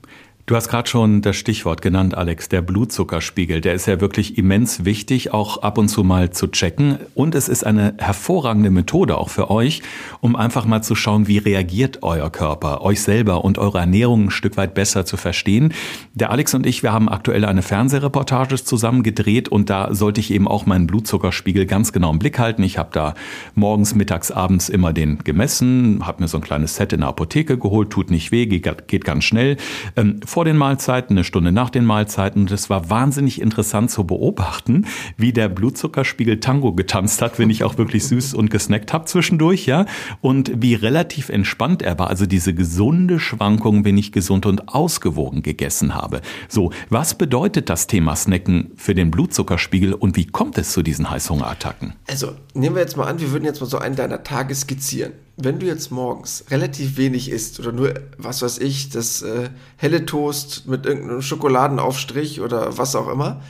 Du 0.45 0.57
hast 0.57 0.69
gerade 0.69 0.91
schon 0.91 1.23
das 1.23 1.37
Stichwort 1.37 1.83
genannt, 1.83 2.17
Alex, 2.17 2.49
der 2.49 2.63
Blutzuckerspiegel. 2.63 3.61
Der 3.61 3.75
ist 3.75 3.87
ja 3.87 4.01
wirklich 4.01 4.39
immens 4.39 4.85
wichtig, 4.85 5.33
auch 5.33 5.63
ab 5.63 5.79
und 5.79 5.89
zu 5.89 6.03
mal 6.03 6.31
zu 6.31 6.49
checken. 6.49 6.99
Und 7.15 7.37
es 7.37 7.49
ist 7.49 7.65
eine 7.65 7.95
hervorragende 7.99 8.71
Methode 8.71 9.19
auch 9.19 9.29
für 9.29 9.53
euch, 9.53 9.83
um 10.21 10.35
einfach 10.35 10.65
mal 10.65 10.83
zu 10.83 10.97
schauen, 10.97 11.29
wie 11.29 11.39
reagiert 11.39 12.03
euer 12.03 12.29
Körper, 12.29 12.83
euch 12.83 13.03
selber 13.03 13.45
und 13.45 13.59
eure 13.59 13.79
Ernährung 13.79 14.25
ein 14.25 14.31
Stück 14.33 14.57
weit 14.57 14.75
besser 14.75 15.07
zu 15.07 15.17
verstehen. 15.17 15.75
Der 16.15 16.33
Alex 16.33 16.55
und 16.55 16.67
ich, 16.67 16.83
wir 16.83 16.93
haben 16.93 17.09
aktuell 17.09 17.45
eine 17.45 17.63
Fernsehreportage 17.63 18.57
zusammen 18.65 19.05
gedreht 19.05 19.49
und 19.49 19.71
da 19.71 19.95
sollte 19.95 20.19
ich 20.19 20.33
eben 20.33 20.49
auch 20.49 20.67
meinen 20.67 20.89
Blutzuckerspiegel 20.89 21.67
ganz 21.67 21.93
genau 21.93 22.11
im 22.11 22.19
Blick 22.19 22.41
halten. 22.41 22.65
Ich 22.65 22.79
habe 22.79 22.91
da 22.93 23.15
morgens, 23.55 23.95
mittags, 23.95 24.33
abends 24.33 24.69
immer 24.69 24.93
den 24.93 25.19
gemessen, 25.19 26.05
habe 26.05 26.21
mir 26.21 26.29
so 26.29 26.39
ein 26.39 26.43
kleines 26.43 26.75
Set 26.75 26.93
in 26.93 27.01
der 27.01 27.11
Apotheke 27.11 27.59
geholt, 27.59 27.91
tut 27.91 28.11
nicht 28.11 28.33
weh, 28.33 28.47
geht, 28.47 28.89
geht 28.89 29.05
ganz 29.05 29.23
schnell. 29.23 29.57
Ähm, 29.95 30.19
vor 30.33 30.47
den 30.47 30.57
Mahlzeiten, 30.57 31.15
eine 31.15 31.25
Stunde 31.25 31.53
nach 31.53 31.69
den 31.69 31.85
Mahlzeiten. 31.85 32.43
Und 32.43 32.51
es 32.51 32.71
war 32.71 32.89
wahnsinnig 32.89 33.39
interessant 33.39 33.91
zu 33.91 34.05
beobachten, 34.05 34.87
wie 35.19 35.35
der 35.35 35.51
Blutzuckerspiegel 35.51 36.41
Tango 36.41 36.73
getanzt 36.73 37.21
hat, 37.21 37.39
wenn 37.39 37.51
ich 37.51 37.65
auch 37.65 37.77
wirklich 37.77 38.07
süß 38.07 38.33
und 38.33 38.51
gesnackt 38.51 38.95
habe 38.95 39.05
zwischendurch, 39.05 39.67
ja. 39.67 39.85
Und 40.23 40.51
wie 40.57 40.75
relativ 40.75 41.29
entspannt 41.29 41.83
er 41.83 41.99
war. 41.99 42.09
Also 42.09 42.25
diese 42.25 42.55
gesunde 42.55 43.21
Schwankung, 43.21 43.85
wenn 43.85 43.99
ich 43.99 44.11
gesund 44.11 44.47
und 44.47 44.71
ausgewogen 44.71 45.43
gegessen 45.43 45.95
habe. 45.95 46.23
So, 46.49 46.73
was 46.89 47.15
bedeutet 47.15 47.69
das 47.69 47.87
Thema 47.87 48.17
Snacken 48.17 48.71
für 48.77 48.95
den 48.95 49.11
Blutzuckerspiegel 49.11 49.93
und 49.93 50.17
wie 50.17 50.25
kommt 50.25 50.57
es 50.57 50.73
zu 50.73 50.83
diesen 50.83 51.11
Heißhungerattacken? 51.11 51.93
Also, 52.09 52.33
nehmen 52.55 52.75
wir 52.75 52.81
jetzt 52.81 52.97
mal 52.97 53.05
an, 53.05 53.21
wir 53.21 53.33
würden 53.33 53.45
jetzt 53.45 53.61
mal 53.61 53.67
so 53.67 53.77
einen 53.77 53.97
deiner 53.97 54.23
Tage 54.23 54.55
skizzieren 54.55 55.13
wenn 55.37 55.59
du 55.59 55.67
jetzt 55.67 55.91
morgens 55.91 56.45
relativ 56.51 56.97
wenig 56.97 57.31
isst 57.31 57.59
oder 57.59 57.73
nur, 57.73 57.95
was 58.19 58.43
weiß 58.43 58.59
ich, 58.59 58.91
das 58.91 59.23
äh, 59.23 59.51
helle 59.77 60.05
Toast 60.05 60.67
mit 60.67 60.87
irgendeinem 60.87 61.23
Schokoladenaufstrich 61.23 62.41
oder 62.41 62.77
was 62.77 62.95
auch 62.95 63.09
immer, 63.09 63.43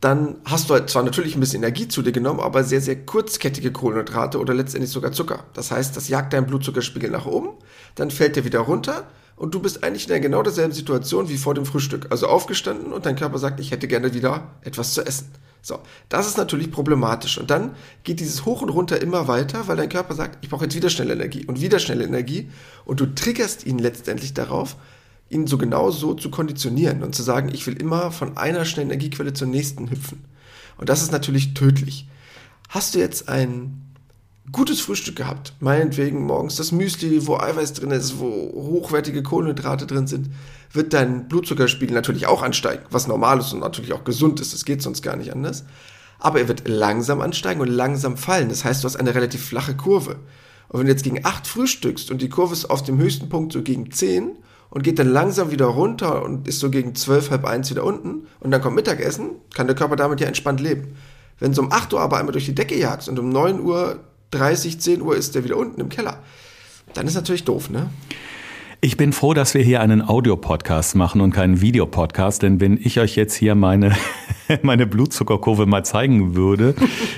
dann 0.00 0.36
hast 0.44 0.68
du 0.68 0.74
halt 0.74 0.90
zwar 0.90 1.04
natürlich 1.04 1.36
ein 1.36 1.40
bisschen 1.40 1.62
Energie 1.62 1.86
zu 1.86 2.02
dir 2.02 2.10
genommen, 2.10 2.40
aber 2.40 2.64
sehr, 2.64 2.80
sehr 2.80 3.06
kurzkettige 3.06 3.70
Kohlenhydrate 3.70 4.40
oder 4.40 4.52
letztendlich 4.52 4.90
sogar 4.90 5.12
Zucker. 5.12 5.44
Das 5.54 5.70
heißt, 5.70 5.96
das 5.96 6.08
jagt 6.08 6.32
deinen 6.32 6.46
Blutzuckerspiegel 6.46 7.08
nach 7.08 7.26
oben, 7.26 7.50
dann 7.94 8.10
fällt 8.10 8.34
der 8.34 8.44
wieder 8.44 8.58
runter 8.60 9.06
und 9.36 9.54
du 9.54 9.60
bist 9.60 9.84
eigentlich 9.84 10.04
in 10.04 10.08
der 10.08 10.20
genau 10.20 10.42
derselben 10.42 10.72
Situation 10.72 11.28
wie 11.28 11.36
vor 11.36 11.54
dem 11.54 11.66
Frühstück. 11.66 12.08
Also 12.10 12.26
aufgestanden 12.26 12.92
und 12.92 13.06
dein 13.06 13.14
Körper 13.14 13.38
sagt, 13.38 13.60
ich 13.60 13.70
hätte 13.70 13.86
gerne 13.86 14.12
wieder 14.12 14.50
etwas 14.62 14.92
zu 14.92 15.06
essen. 15.06 15.30
So, 15.64 15.78
das 16.08 16.26
ist 16.26 16.36
natürlich 16.36 16.72
problematisch. 16.72 17.38
Und 17.38 17.50
dann 17.50 17.76
geht 18.02 18.18
dieses 18.18 18.44
Hoch 18.44 18.62
und 18.62 18.68
Runter 18.68 19.00
immer 19.00 19.28
weiter, 19.28 19.68
weil 19.68 19.76
dein 19.76 19.88
Körper 19.88 20.14
sagt, 20.14 20.38
ich 20.42 20.50
brauche 20.50 20.64
jetzt 20.64 20.74
wieder 20.74 20.90
schnelle 20.90 21.14
Energie 21.14 21.46
und 21.46 21.60
wieder 21.60 21.78
schnelle 21.78 22.04
Energie. 22.04 22.50
Und 22.84 22.98
du 22.98 23.06
triggerst 23.06 23.64
ihn 23.64 23.78
letztendlich 23.78 24.34
darauf, 24.34 24.76
ihn 25.30 25.46
so 25.46 25.58
genau 25.58 25.92
so 25.92 26.14
zu 26.14 26.30
konditionieren 26.30 27.04
und 27.04 27.14
zu 27.14 27.22
sagen, 27.22 27.50
ich 27.54 27.64
will 27.66 27.80
immer 27.80 28.10
von 28.10 28.36
einer 28.36 28.64
schnellen 28.64 28.90
Energiequelle 28.90 29.32
zur 29.32 29.46
nächsten 29.46 29.88
hüpfen. 29.88 30.24
Und 30.78 30.88
das 30.88 31.00
ist 31.00 31.12
natürlich 31.12 31.54
tödlich. 31.54 32.08
Hast 32.68 32.94
du 32.94 32.98
jetzt 32.98 33.28
ein 33.28 33.91
gutes 34.50 34.80
Frühstück 34.80 35.16
gehabt, 35.16 35.54
meinetwegen 35.60 36.24
morgens 36.24 36.56
das 36.56 36.72
Müsli, 36.72 37.26
wo 37.26 37.36
Eiweiß 37.36 37.74
drin 37.74 37.92
ist, 37.92 38.18
wo 38.18 38.26
hochwertige 38.26 39.22
Kohlenhydrate 39.22 39.86
drin 39.86 40.08
sind, 40.08 40.30
wird 40.72 40.92
dein 40.92 41.28
Blutzuckerspiegel 41.28 41.94
natürlich 41.94 42.26
auch 42.26 42.42
ansteigen, 42.42 42.82
was 42.90 43.06
normal 43.06 43.38
ist 43.38 43.52
und 43.52 43.60
natürlich 43.60 43.92
auch 43.92 44.04
gesund 44.04 44.40
ist, 44.40 44.52
das 44.52 44.64
geht 44.64 44.82
sonst 44.82 45.02
gar 45.02 45.16
nicht 45.16 45.32
anders. 45.32 45.64
Aber 46.18 46.40
er 46.40 46.48
wird 46.48 46.68
langsam 46.68 47.20
ansteigen 47.20 47.60
und 47.60 47.68
langsam 47.68 48.16
fallen. 48.16 48.48
Das 48.48 48.64
heißt, 48.64 48.82
du 48.82 48.86
hast 48.86 48.96
eine 48.96 49.14
relativ 49.14 49.44
flache 49.44 49.76
Kurve. 49.76 50.16
Und 50.68 50.78
wenn 50.78 50.86
du 50.86 50.92
jetzt 50.92 51.04
gegen 51.04 51.24
8 51.24 51.46
frühstückst 51.46 52.10
und 52.10 52.22
die 52.22 52.28
Kurve 52.28 52.52
ist 52.52 52.70
auf 52.70 52.82
dem 52.82 52.98
höchsten 52.98 53.28
Punkt 53.28 53.52
so 53.52 53.62
gegen 53.62 53.90
10 53.90 54.36
und 54.70 54.82
geht 54.82 54.98
dann 54.98 55.08
langsam 55.08 55.50
wieder 55.50 55.66
runter 55.66 56.22
und 56.22 56.48
ist 56.48 56.60
so 56.60 56.70
gegen 56.70 56.94
12, 56.94 57.30
halb 57.30 57.44
1 57.44 57.70
wieder 57.70 57.84
unten 57.84 58.26
und 58.40 58.50
dann 58.50 58.62
kommt 58.62 58.76
Mittagessen, 58.76 59.30
kann 59.52 59.66
der 59.66 59.76
Körper 59.76 59.96
damit 59.96 60.20
ja 60.20 60.28
entspannt 60.28 60.60
leben. 60.60 60.96
Wenn 61.38 61.52
du 61.52 61.60
um 61.60 61.72
8 61.72 61.92
Uhr 61.92 62.00
aber 62.00 62.18
einmal 62.18 62.32
durch 62.32 62.46
die 62.46 62.54
Decke 62.54 62.78
jagst 62.78 63.08
und 63.08 63.18
um 63.18 63.28
9 63.28 63.60
Uhr 63.60 64.00
30, 64.32 64.80
10 64.80 65.02
Uhr 65.02 65.16
ist 65.16 65.34
der 65.34 65.44
wieder 65.44 65.56
unten 65.56 65.80
im 65.80 65.88
Keller, 65.88 66.18
dann 66.94 67.06
ist 67.06 67.14
natürlich 67.14 67.44
doof, 67.44 67.70
ne? 67.70 67.88
Ich 68.80 68.96
bin 68.96 69.12
froh, 69.12 69.32
dass 69.32 69.54
wir 69.54 69.62
hier 69.62 69.80
einen 69.80 70.02
Audiopodcast 70.02 70.96
machen 70.96 71.20
und 71.20 71.30
keinen 71.30 71.60
Videopodcast, 71.60 72.42
denn 72.42 72.60
wenn 72.60 72.76
ich 72.76 72.98
euch 72.98 73.14
jetzt 73.14 73.34
hier 73.34 73.54
meine, 73.54 73.94
meine 74.62 74.86
Blutzuckerkurve 74.86 75.66
mal 75.66 75.84
zeigen 75.84 76.34
würde, 76.34 76.74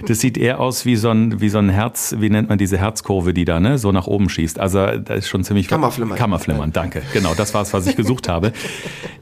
das 0.07 0.21
sieht 0.21 0.38
eher 0.38 0.61
aus 0.61 0.87
wie 0.87 0.97
so 0.97 1.11
ein, 1.11 1.41
wie 1.41 1.49
so 1.49 1.59
ein 1.59 1.69
Herz, 1.69 2.17
wie 2.19 2.31
nennt 2.31 2.49
man 2.49 2.59
diese 2.59 2.79
Herzkurve, 2.79 3.35
die 3.35 3.45
da, 3.45 3.61
ne, 3.61 3.79
so 3.79 3.93
nach 3.93 4.07
oben 4.07 4.29
schießt. 4.29 4.59
Also, 4.59 4.79
da 4.79 5.14
ist 5.14 5.29
schon 5.29 5.45
ziemlich. 5.45 5.69
Kammerflimmern. 5.69 6.19
Kammerflimmern, 6.19 6.73
danke. 6.73 7.03
Genau, 7.12 7.35
das 7.35 7.55
war 7.55 7.62
es, 7.62 7.73
was 7.73 7.87
ich 7.87 7.97
gesucht 7.97 8.29
habe. 8.29 8.53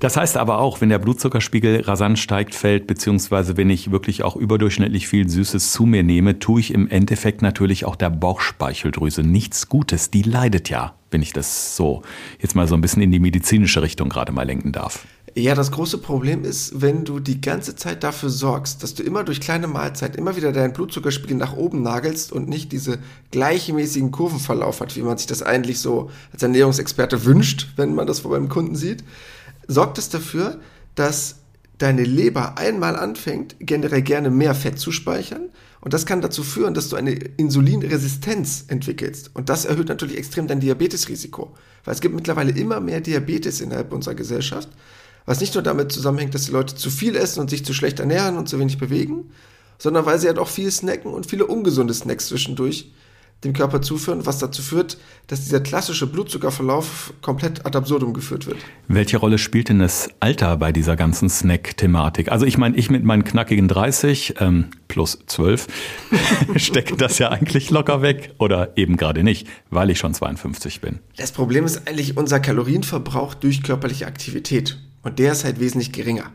Das 0.00 0.16
heißt 0.16 0.37
aber 0.37 0.59
auch, 0.59 0.81
wenn 0.81 0.88
der 0.88 0.99
Blutzuckerspiegel 0.99 1.83
rasant 1.83 2.19
steigt, 2.19 2.54
fällt, 2.54 2.87
beziehungsweise 2.87 3.57
wenn 3.57 3.71
ich 3.71 3.90
wirklich 3.90 4.23
auch 4.23 4.37
überdurchschnittlich 4.37 5.09
viel 5.09 5.28
Süßes 5.28 5.73
zu 5.73 5.87
mir 5.87 6.02
nehme, 6.02 6.38
tue 6.38 6.61
ich 6.61 6.75
im 6.75 6.88
Endeffekt 6.88 7.42
natürlich 7.42 7.85
auch 7.85 7.97
der 7.97 8.11
Bauchspeicheldrüse 8.11 9.23
nichts 9.23 9.69
Gutes. 9.69 10.11
Die 10.11 10.23
leidet 10.23 10.69
ja 10.69 10.95
wenn 11.12 11.21
ich 11.21 11.35
das 11.35 11.76
so 11.76 12.00
jetzt 12.40 12.54
mal 12.54 12.66
so 12.66 12.75
ein 12.75 12.81
bisschen 12.81 13.02
in 13.02 13.11
die 13.11 13.21
medizinische 13.21 13.83
Richtung 13.83 14.09
gerade 14.09 14.33
mal 14.33 14.45
lenken 14.45 14.73
darf. 14.73 15.07
Ja, 15.35 15.55
das 15.55 15.71
große 15.71 15.97
Problem 15.97 16.45
ist, 16.45 16.83
wenn 16.83 17.07
du 17.07 17.19
die 17.19 17.41
ganze 17.41 17.75
Zeit 17.75 18.03
dafür 18.05 18.29
sorgst, 18.29 18.83
dass 18.83 18.95
du 18.95 19.03
immer 19.03 19.25
durch 19.25 19.41
kleine 19.41 19.67
Mahlzeit 19.67 20.15
immer 20.17 20.37
wieder 20.37 20.53
deinen 20.53 20.75
Blutzuckerspiegel 20.75 21.39
nach 21.39 21.57
oben 21.57 21.83
nagelst 21.83 22.33
und 22.33 22.51
nicht 22.51 22.71
diese 22.71 22.99
gleichmäßigen 23.31 24.11
Kurvenverlauf 24.11 24.81
hat, 24.81 24.95
wie 24.95 25.01
man 25.01 25.17
sich 25.17 25.27
das 25.27 25.43
eigentlich 25.43 25.79
so 25.79 26.11
als 26.33 26.43
Ernährungsexperte 26.43 27.25
wünscht, 27.25 27.69
wenn 27.77 27.95
man 27.95 28.07
das 28.07 28.21
vor 28.21 28.33
beim 28.33 28.51
Kunden 28.51 28.77
sieht, 28.77 29.05
sorgt 29.67 29.97
es 29.97 30.11
dafür, 30.11 30.61
dass 30.97 31.37
deine 31.79 32.05
Leber 32.05 32.59
einmal 32.59 32.95
anfängt, 32.95 33.57
generell 33.59 34.03
gerne 34.03 34.29
mehr 34.29 34.55
Fett 34.55 34.79
zu 34.79 34.93
speichern. 34.93 35.49
Und 35.81 35.95
das 35.95 36.05
kann 36.07 36.21
dazu 36.21 36.45
führen, 36.45 36.75
dass 36.75 36.91
du 36.91 36.97
eine 36.97 37.12
Insulinresistenz 37.12 38.67
entwickelst. 38.69 39.31
Und 39.35 39.49
das 39.49 39.65
erhöht 39.65 39.89
natürlich 39.89 40.17
extrem 40.17 40.47
dein 40.47 40.61
Diabetesrisiko. 40.61 41.55
Weil 41.85 41.95
es 41.95 42.01
gibt 42.01 42.15
mittlerweile 42.15 42.53
immer 42.53 42.79
mehr 42.81 43.01
Diabetes 43.01 43.61
innerhalb 43.61 43.93
unserer 43.93 44.15
Gesellschaft. 44.15 44.69
Was 45.26 45.41
nicht 45.41 45.55
nur 45.55 45.62
damit 45.62 45.93
zusammenhängt, 45.93 46.35
dass 46.35 46.45
die 46.45 46.52
Leute 46.52 46.75
zu 46.75 46.91
viel 46.91 47.17
essen 47.17 47.41
und 47.41 47.50
sich 47.50 47.64
zu 47.64 47.75
schlecht 47.75 48.00
ernähren 48.00 48.37
und 48.37 48.49
zu 48.49 48.59
wenig 48.59 48.79
bewegen, 48.79 49.31
sondern 49.79 50.07
weil 50.07 50.19
sie 50.19 50.26
halt 50.26 50.38
auch 50.38 50.49
viel 50.49 50.71
snacken 50.71 51.12
und 51.12 51.26
viele 51.26 51.47
ungesunde 51.47 51.95
Snacks 51.95 52.29
zwischendurch 52.29 52.93
dem 53.45 53.52
Körper 53.52 53.83
zuführen, 53.83 54.25
was 54.25 54.38
dazu 54.38 54.62
führt, 54.62 54.99
dass 55.26 55.43
dieser 55.43 55.61
klassische 55.61 56.07
Blutzuckerverlauf 56.07 57.12
komplett 57.23 57.67
ad 57.67 57.76
absurdum 57.76 58.14
geführt 58.14 58.47
wird. 58.47 58.59
Welche 58.87 59.17
Rolle 59.17 59.38
spielt 59.38 59.69
denn 59.69 59.81
das 59.81 60.11
Alter 60.21 60.57
bei 60.57 60.71
dieser 60.71 60.95
ganzen 60.95 61.29
Snack-Thematik? 61.29 62.31
Also 62.31 62.47
ich 62.47 62.57
meine, 62.57 62.76
ich 62.76 62.91
mit 62.91 63.05
meinen 63.05 63.25
knackigen 63.25 63.67
30 63.67 64.35
ähm, 64.38 64.67
plus 64.87 65.19
12 65.26 65.67
stecke 66.57 66.97
das 66.97 67.19
ja 67.19 67.31
eigentlich 67.31 67.71
locker 67.71 68.00
weg 68.02 68.33
oder 68.38 68.76
eben 68.76 68.97
gerade 68.97 69.25
nicht, 69.25 69.49
weil 69.71 69.91
ich 69.91 69.99
schon 69.99 70.14
52 70.14 70.81
bin. 70.81 71.00
Das 71.17 71.33
Problem 71.33 71.64
ist 71.64 71.88
eigentlich 71.88 72.17
unser 72.17 72.38
Kalorienverbrauch 72.38 73.35
durch 73.35 73.62
körperliche 73.62 74.07
Aktivität 74.07 74.79
und 75.02 75.18
der 75.18 75.32
ist 75.32 75.44
halt 75.44 75.61
wesentlich 75.61 75.92
geringer. 75.92 76.30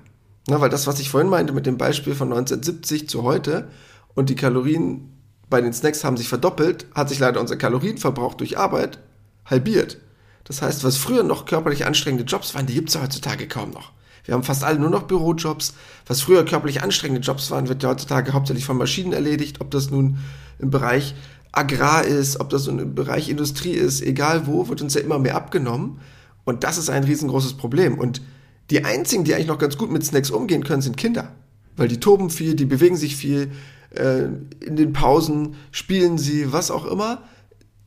Na, 0.47 0.61
weil 0.61 0.69
das, 0.69 0.87
was 0.87 0.99
ich 0.99 1.09
vorhin 1.09 1.29
meinte 1.29 1.53
mit 1.53 1.65
dem 1.65 1.77
Beispiel 1.77 2.15
von 2.15 2.29
1970 2.29 3.09
zu 3.09 3.23
heute 3.23 3.67
und 4.15 4.29
die 4.29 4.35
Kalorien 4.35 5.13
bei 5.49 5.61
den 5.61 5.73
Snacks 5.73 6.03
haben 6.03 6.17
sich 6.17 6.29
verdoppelt, 6.29 6.87
hat 6.93 7.09
sich 7.09 7.19
leider 7.19 7.39
unser 7.39 7.57
Kalorienverbrauch 7.57 8.33
durch 8.33 8.57
Arbeit 8.57 8.99
halbiert. 9.45 9.97
Das 10.43 10.61
heißt, 10.61 10.83
was 10.83 10.97
früher 10.97 11.23
noch 11.23 11.45
körperlich 11.45 11.85
anstrengende 11.85 12.25
Jobs 12.25 12.55
waren, 12.55 12.65
die 12.65 12.73
gibt 12.73 12.89
es 12.89 13.01
heutzutage 13.01 13.47
kaum 13.47 13.71
noch. 13.71 13.91
Wir 14.23 14.33
haben 14.33 14.43
fast 14.43 14.63
alle 14.63 14.79
nur 14.79 14.89
noch 14.89 15.03
Bürojobs. 15.03 15.73
Was 16.05 16.21
früher 16.21 16.43
körperlich 16.43 16.83
anstrengende 16.83 17.21
Jobs 17.21 17.49
waren, 17.49 17.69
wird 17.69 17.83
heutzutage 17.85 18.33
hauptsächlich 18.33 18.65
von 18.65 18.77
Maschinen 18.77 19.13
erledigt, 19.13 19.61
ob 19.61 19.71
das 19.71 19.89
nun 19.89 20.17
im 20.59 20.69
Bereich 20.69 21.15
Agrar 21.53 22.03
ist, 22.03 22.39
ob 22.39 22.49
das 22.49 22.67
nun 22.67 22.79
im 22.79 22.95
Bereich 22.95 23.29
Industrie 23.29 23.71
ist, 23.71 24.01
egal 24.01 24.45
wo, 24.47 24.67
wird 24.67 24.81
uns 24.81 24.93
ja 24.93 25.01
immer 25.01 25.17
mehr 25.17 25.35
abgenommen. 25.35 26.01
Und 26.43 26.63
das 26.63 26.77
ist 26.77 26.89
ein 26.89 27.03
riesengroßes 27.03 27.53
Problem. 27.53 27.97
Und 27.97 28.21
die 28.69 28.83
einzigen, 28.83 29.23
die 29.23 29.33
eigentlich 29.33 29.47
noch 29.47 29.59
ganz 29.59 29.77
gut 29.77 29.91
mit 29.91 30.05
Snacks 30.05 30.29
umgehen 30.29 30.63
können, 30.63 30.81
sind 30.81 30.97
Kinder. 30.97 31.33
Weil 31.75 31.87
die 31.87 31.99
toben 31.99 32.29
viel, 32.29 32.55
die 32.55 32.65
bewegen 32.65 32.97
sich 32.97 33.15
viel, 33.15 33.51
äh, 33.95 34.23
in 34.59 34.75
den 34.75 34.93
Pausen 34.93 35.55
spielen 35.71 36.17
sie, 36.17 36.51
was 36.51 36.71
auch 36.71 36.85
immer. 36.85 37.23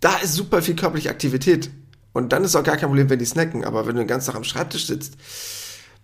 Da 0.01 0.17
ist 0.17 0.35
super 0.35 0.63
viel 0.63 0.77
körperliche 0.77 1.11
Aktivität. 1.11 1.71
Und 2.13 2.33
dann 2.33 2.45
ist 2.45 2.57
auch 2.57 2.65
gar 2.65 2.77
kein 2.77 2.89
Problem, 2.89 3.11
wenn 3.11 3.19
die 3.19 3.25
snacken. 3.25 3.65
Aber 3.65 3.87
wenn 3.87 3.95
du 3.95 4.03
den 4.03 4.09
ganzen 4.09 4.29
Tag 4.29 4.37
am 4.37 4.45
Schreibtisch 4.45 4.87
sitzt, 4.87 5.17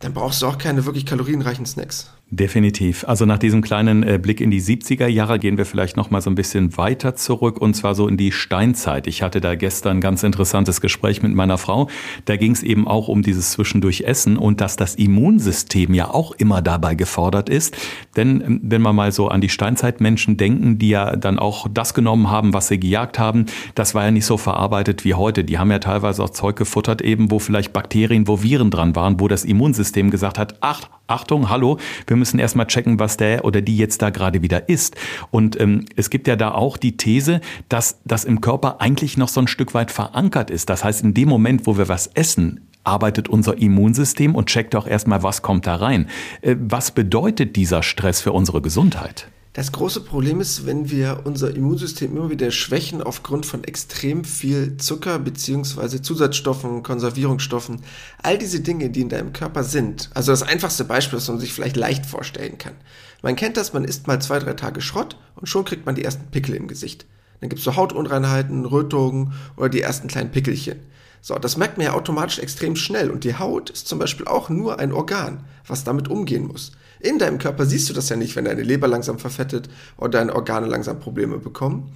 dann 0.00 0.12
brauchst 0.12 0.42
du 0.42 0.46
auch 0.46 0.58
keine 0.58 0.84
wirklich 0.84 1.06
kalorienreichen 1.06 1.66
Snacks. 1.66 2.10
Definitiv. 2.28 3.04
Also 3.06 3.24
nach 3.24 3.38
diesem 3.38 3.62
kleinen 3.62 4.02
äh, 4.02 4.18
Blick 4.20 4.40
in 4.40 4.50
die 4.50 4.60
70er 4.60 5.06
Jahre 5.06 5.38
gehen 5.38 5.58
wir 5.58 5.64
vielleicht 5.64 5.96
noch 5.96 6.10
mal 6.10 6.20
so 6.20 6.28
ein 6.28 6.34
bisschen 6.34 6.76
weiter 6.76 7.14
zurück 7.14 7.60
und 7.60 7.74
zwar 7.74 7.94
so 7.94 8.08
in 8.08 8.16
die 8.16 8.32
Steinzeit. 8.32 9.06
Ich 9.06 9.22
hatte 9.22 9.40
da 9.40 9.54
gestern 9.54 9.98
ein 9.98 10.00
ganz 10.00 10.24
interessantes 10.24 10.80
Gespräch 10.80 11.22
mit 11.22 11.32
meiner 11.32 11.56
Frau. 11.56 11.88
Da 12.24 12.34
ging 12.34 12.50
es 12.50 12.64
eben 12.64 12.88
auch 12.88 13.06
um 13.06 13.22
dieses 13.22 13.52
zwischendurch 13.52 14.00
Essen 14.00 14.38
und 14.38 14.60
dass 14.60 14.74
das 14.74 14.96
Immunsystem 14.96 15.94
ja 15.94 16.10
auch 16.10 16.32
immer 16.32 16.62
dabei 16.62 16.96
gefordert 16.96 17.48
ist. 17.48 17.76
Denn 18.16 18.40
ähm, 18.40 18.60
wenn 18.60 18.82
wir 18.82 18.92
mal 18.92 19.12
so 19.12 19.28
an 19.28 19.40
die 19.40 19.48
Steinzeitmenschen 19.48 20.36
denken, 20.36 20.78
die 20.78 20.88
ja 20.88 21.14
dann 21.14 21.38
auch 21.38 21.68
das 21.72 21.94
genommen 21.94 22.28
haben, 22.28 22.52
was 22.52 22.66
sie 22.66 22.80
gejagt 22.80 23.20
haben, 23.20 23.46
das 23.76 23.94
war 23.94 24.04
ja 24.04 24.10
nicht 24.10 24.26
so 24.26 24.36
verarbeitet 24.36 25.04
wie 25.04 25.14
heute. 25.14 25.44
Die 25.44 25.58
haben 25.58 25.70
ja 25.70 25.78
teilweise 25.78 26.24
auch 26.24 26.30
Zeug 26.30 26.56
gefuttert 26.56 27.02
eben, 27.02 27.30
wo 27.30 27.38
vielleicht 27.38 27.72
Bakterien, 27.72 28.26
wo 28.26 28.42
Viren 28.42 28.72
dran 28.72 28.96
waren, 28.96 29.20
wo 29.20 29.28
das 29.28 29.44
Immunsystem 29.44 30.10
gesagt 30.10 30.40
hat, 30.40 30.56
ach, 30.60 30.88
Achtung, 31.08 31.48
hallo, 31.48 31.78
wir 32.06 32.16
müssen 32.16 32.40
erstmal 32.40 32.66
checken, 32.66 32.98
was 32.98 33.16
der 33.16 33.44
oder 33.44 33.60
die 33.62 33.76
jetzt 33.76 34.02
da 34.02 34.10
gerade 34.10 34.42
wieder 34.42 34.68
ist. 34.68 34.96
Und 35.30 35.58
ähm, 35.60 35.84
es 35.94 36.10
gibt 36.10 36.26
ja 36.26 36.34
da 36.34 36.50
auch 36.52 36.76
die 36.76 36.96
These, 36.96 37.40
dass 37.68 38.00
das 38.04 38.24
im 38.24 38.40
Körper 38.40 38.80
eigentlich 38.80 39.16
noch 39.16 39.28
so 39.28 39.40
ein 39.40 39.46
Stück 39.46 39.72
weit 39.74 39.92
verankert 39.92 40.50
ist. 40.50 40.68
Das 40.68 40.82
heißt, 40.82 41.04
in 41.04 41.14
dem 41.14 41.28
Moment, 41.28 41.66
wo 41.66 41.78
wir 41.78 41.88
was 41.88 42.08
essen, 42.08 42.66
arbeitet 42.82 43.28
unser 43.28 43.58
Immunsystem 43.58 44.34
und 44.34 44.46
checkt 44.46 44.74
auch 44.74 44.86
erstmal, 44.86 45.22
was 45.22 45.42
kommt 45.42 45.66
da 45.66 45.76
rein. 45.76 46.08
Äh, 46.42 46.56
was 46.58 46.90
bedeutet 46.90 47.56
dieser 47.56 47.82
Stress 47.82 48.20
für 48.20 48.32
unsere 48.32 48.60
Gesundheit? 48.60 49.28
Das 49.56 49.72
große 49.72 50.02
Problem 50.02 50.42
ist, 50.42 50.66
wenn 50.66 50.90
wir 50.90 51.22
unser 51.24 51.56
Immunsystem 51.56 52.14
immer 52.14 52.28
wieder 52.28 52.50
schwächen 52.50 53.00
aufgrund 53.00 53.46
von 53.46 53.64
extrem 53.64 54.22
viel 54.22 54.76
Zucker 54.76 55.18
beziehungsweise 55.18 56.02
Zusatzstoffen, 56.02 56.82
Konservierungsstoffen, 56.82 57.80
all 58.22 58.36
diese 58.36 58.60
Dinge, 58.60 58.90
die 58.90 59.00
in 59.00 59.08
deinem 59.08 59.32
Körper 59.32 59.64
sind. 59.64 60.10
Also 60.12 60.30
das 60.30 60.42
einfachste 60.42 60.84
Beispiel, 60.84 61.16
was 61.16 61.28
man 61.28 61.40
sich 61.40 61.54
vielleicht 61.54 61.76
leicht 61.76 62.04
vorstellen 62.04 62.58
kann. 62.58 62.74
Man 63.22 63.34
kennt 63.34 63.56
das, 63.56 63.72
man 63.72 63.84
isst 63.84 64.06
mal 64.06 64.20
zwei, 64.20 64.40
drei 64.40 64.52
Tage 64.52 64.82
Schrott 64.82 65.16
und 65.36 65.46
schon 65.46 65.64
kriegt 65.64 65.86
man 65.86 65.94
die 65.94 66.04
ersten 66.04 66.30
Pickel 66.30 66.54
im 66.54 66.68
Gesicht. 66.68 67.06
Dann 67.40 67.48
gibt 67.48 67.60
es 67.60 67.64
so 67.64 67.76
Hautunreinheiten, 67.76 68.66
Rötungen 68.66 69.32
oder 69.56 69.70
die 69.70 69.80
ersten 69.80 70.08
kleinen 70.08 70.32
Pickelchen. 70.32 70.80
So, 71.26 71.34
das 71.34 71.56
merkt 71.56 71.76
man 71.76 71.86
ja 71.86 71.94
automatisch 71.94 72.38
extrem 72.38 72.76
schnell 72.76 73.10
und 73.10 73.24
die 73.24 73.36
Haut 73.36 73.70
ist 73.70 73.88
zum 73.88 73.98
Beispiel 73.98 74.28
auch 74.28 74.48
nur 74.48 74.78
ein 74.78 74.92
Organ, 74.92 75.42
was 75.66 75.82
damit 75.82 76.06
umgehen 76.06 76.46
muss. 76.46 76.70
In 77.00 77.18
deinem 77.18 77.38
Körper 77.38 77.66
siehst 77.66 77.88
du 77.90 77.94
das 77.94 78.08
ja 78.08 78.14
nicht, 78.14 78.36
wenn 78.36 78.44
deine 78.44 78.62
Leber 78.62 78.86
langsam 78.86 79.18
verfettet 79.18 79.68
oder 79.96 80.20
deine 80.20 80.36
Organe 80.36 80.68
langsam 80.68 81.00
Probleme 81.00 81.38
bekommen. 81.38 81.90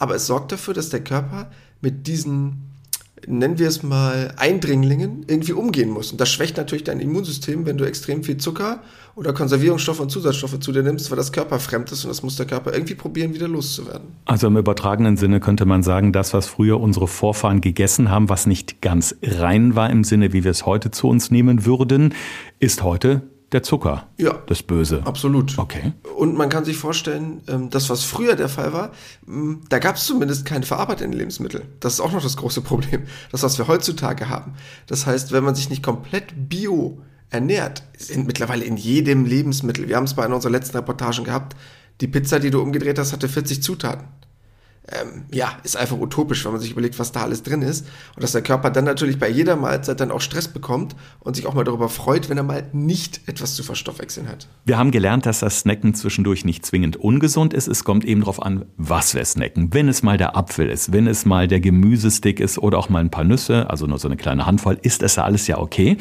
Aber 0.00 0.16
es 0.16 0.26
sorgt 0.26 0.50
dafür, 0.50 0.74
dass 0.74 0.88
der 0.88 1.04
Körper 1.04 1.52
mit 1.80 2.08
diesen, 2.08 2.71
nennen 3.26 3.58
wir 3.58 3.68
es 3.68 3.82
mal, 3.82 4.32
Eindringlingen 4.36 5.24
irgendwie 5.26 5.52
umgehen 5.52 5.90
muss. 5.90 6.12
Und 6.12 6.20
das 6.20 6.30
schwächt 6.30 6.56
natürlich 6.56 6.84
dein 6.84 7.00
Immunsystem, 7.00 7.66
wenn 7.66 7.78
du 7.78 7.84
extrem 7.84 8.22
viel 8.22 8.36
Zucker 8.36 8.80
oder 9.14 9.32
Konservierungsstoffe 9.32 10.00
und 10.00 10.10
Zusatzstoffe 10.10 10.58
zu 10.60 10.72
dir 10.72 10.82
nimmst, 10.82 11.10
weil 11.10 11.16
das 11.16 11.32
Körper 11.32 11.58
fremd 11.58 11.92
ist 11.92 12.04
und 12.04 12.08
das 12.08 12.22
muss 12.22 12.36
der 12.36 12.46
Körper 12.46 12.72
irgendwie 12.72 12.94
probieren, 12.94 13.34
wieder 13.34 13.48
loszuwerden. 13.48 14.08
Also 14.24 14.46
im 14.46 14.56
übertragenen 14.56 15.16
Sinne 15.16 15.40
könnte 15.40 15.66
man 15.66 15.82
sagen, 15.82 16.12
das, 16.12 16.32
was 16.32 16.46
früher 16.46 16.80
unsere 16.80 17.08
Vorfahren 17.08 17.60
gegessen 17.60 18.10
haben, 18.10 18.28
was 18.28 18.46
nicht 18.46 18.80
ganz 18.80 19.14
rein 19.22 19.74
war 19.74 19.90
im 19.90 20.04
Sinne, 20.04 20.32
wie 20.32 20.44
wir 20.44 20.50
es 20.50 20.66
heute 20.66 20.90
zu 20.90 21.08
uns 21.08 21.30
nehmen 21.30 21.66
würden, 21.66 22.14
ist 22.58 22.82
heute 22.82 23.22
der 23.52 23.62
Zucker. 23.62 24.08
Ja. 24.16 24.42
Das 24.46 24.62
Böse. 24.62 25.02
Absolut. 25.04 25.58
Okay. 25.58 25.92
Und 26.16 26.36
man 26.36 26.48
kann 26.48 26.64
sich 26.64 26.76
vorstellen, 26.76 27.42
ähm, 27.48 27.70
das, 27.70 27.90
was 27.90 28.02
früher 28.02 28.34
der 28.34 28.48
Fall 28.48 28.72
war, 28.72 28.92
da 29.68 29.78
gab 29.78 29.96
es 29.96 30.06
zumindest 30.06 30.44
keine 30.44 30.64
verarbeiteten 30.64 31.12
Lebensmittel. 31.12 31.62
Das 31.80 31.94
ist 31.94 32.00
auch 32.00 32.12
noch 32.12 32.22
das 32.22 32.36
große 32.36 32.60
Problem. 32.62 33.02
Das, 33.30 33.42
was 33.42 33.58
wir 33.58 33.68
heutzutage 33.68 34.28
haben. 34.28 34.54
Das 34.86 35.06
heißt, 35.06 35.32
wenn 35.32 35.44
man 35.44 35.54
sich 35.54 35.70
nicht 35.70 35.82
komplett 35.82 36.48
bio 36.48 36.98
ernährt, 37.30 37.82
sind 37.96 38.26
mittlerweile 38.26 38.64
in 38.64 38.76
jedem 38.76 39.24
Lebensmittel, 39.24 39.88
wir 39.88 39.96
haben 39.96 40.04
es 40.04 40.14
bei 40.14 40.24
einer 40.24 40.34
unserer 40.34 40.52
letzten 40.52 40.76
Reportagen 40.76 41.24
gehabt, 41.24 41.56
die 42.00 42.08
Pizza, 42.08 42.40
die 42.40 42.50
du 42.50 42.60
umgedreht 42.60 42.98
hast, 42.98 43.12
hatte 43.12 43.28
40 43.28 43.62
Zutaten 43.62 44.06
ähm, 44.88 45.24
ja, 45.32 45.52
ist 45.62 45.76
einfach 45.76 45.96
utopisch, 45.96 46.44
wenn 46.44 46.52
man 46.52 46.60
sich 46.60 46.72
überlegt, 46.72 46.98
was 46.98 47.12
da 47.12 47.22
alles 47.22 47.42
drin 47.42 47.62
ist. 47.62 47.86
Und 48.16 48.22
dass 48.22 48.32
der 48.32 48.42
Körper 48.42 48.70
dann 48.70 48.84
natürlich 48.84 49.18
bei 49.18 49.28
jeder 49.28 49.54
Mahlzeit 49.54 50.00
dann 50.00 50.10
auch 50.10 50.20
Stress 50.20 50.48
bekommt 50.48 50.96
und 51.20 51.36
sich 51.36 51.46
auch 51.46 51.54
mal 51.54 51.64
darüber 51.64 51.88
freut, 51.88 52.28
wenn 52.28 52.36
er 52.36 52.42
mal 52.42 52.64
nicht 52.72 53.20
etwas 53.26 53.54
zu 53.54 53.62
verstoffwechseln 53.62 54.28
hat. 54.28 54.48
Wir 54.64 54.78
haben 54.78 54.90
gelernt, 54.90 55.24
dass 55.24 55.38
das 55.38 55.60
Snacken 55.60 55.94
zwischendurch 55.94 56.44
nicht 56.44 56.66
zwingend 56.66 56.96
ungesund 56.96 57.54
ist. 57.54 57.68
Es 57.68 57.84
kommt 57.84 58.04
eben 58.04 58.22
darauf 58.22 58.42
an, 58.42 58.64
was 58.76 59.14
wir 59.14 59.24
snacken. 59.24 59.72
Wenn 59.72 59.88
es 59.88 60.02
mal 60.02 60.18
der 60.18 60.36
Apfel 60.36 60.68
ist, 60.68 60.92
wenn 60.92 61.06
es 61.06 61.24
mal 61.24 61.46
der 61.46 61.60
Gemüsestick 61.60 62.40
ist 62.40 62.58
oder 62.58 62.78
auch 62.78 62.88
mal 62.88 63.00
ein 63.00 63.10
paar 63.10 63.24
Nüsse, 63.24 63.70
also 63.70 63.86
nur 63.86 63.98
so 63.98 64.08
eine 64.08 64.16
kleine 64.16 64.46
Handvoll, 64.46 64.78
ist 64.82 65.02
das 65.02 65.16
alles 65.16 65.46
ja 65.46 65.58
okay. 65.58 65.96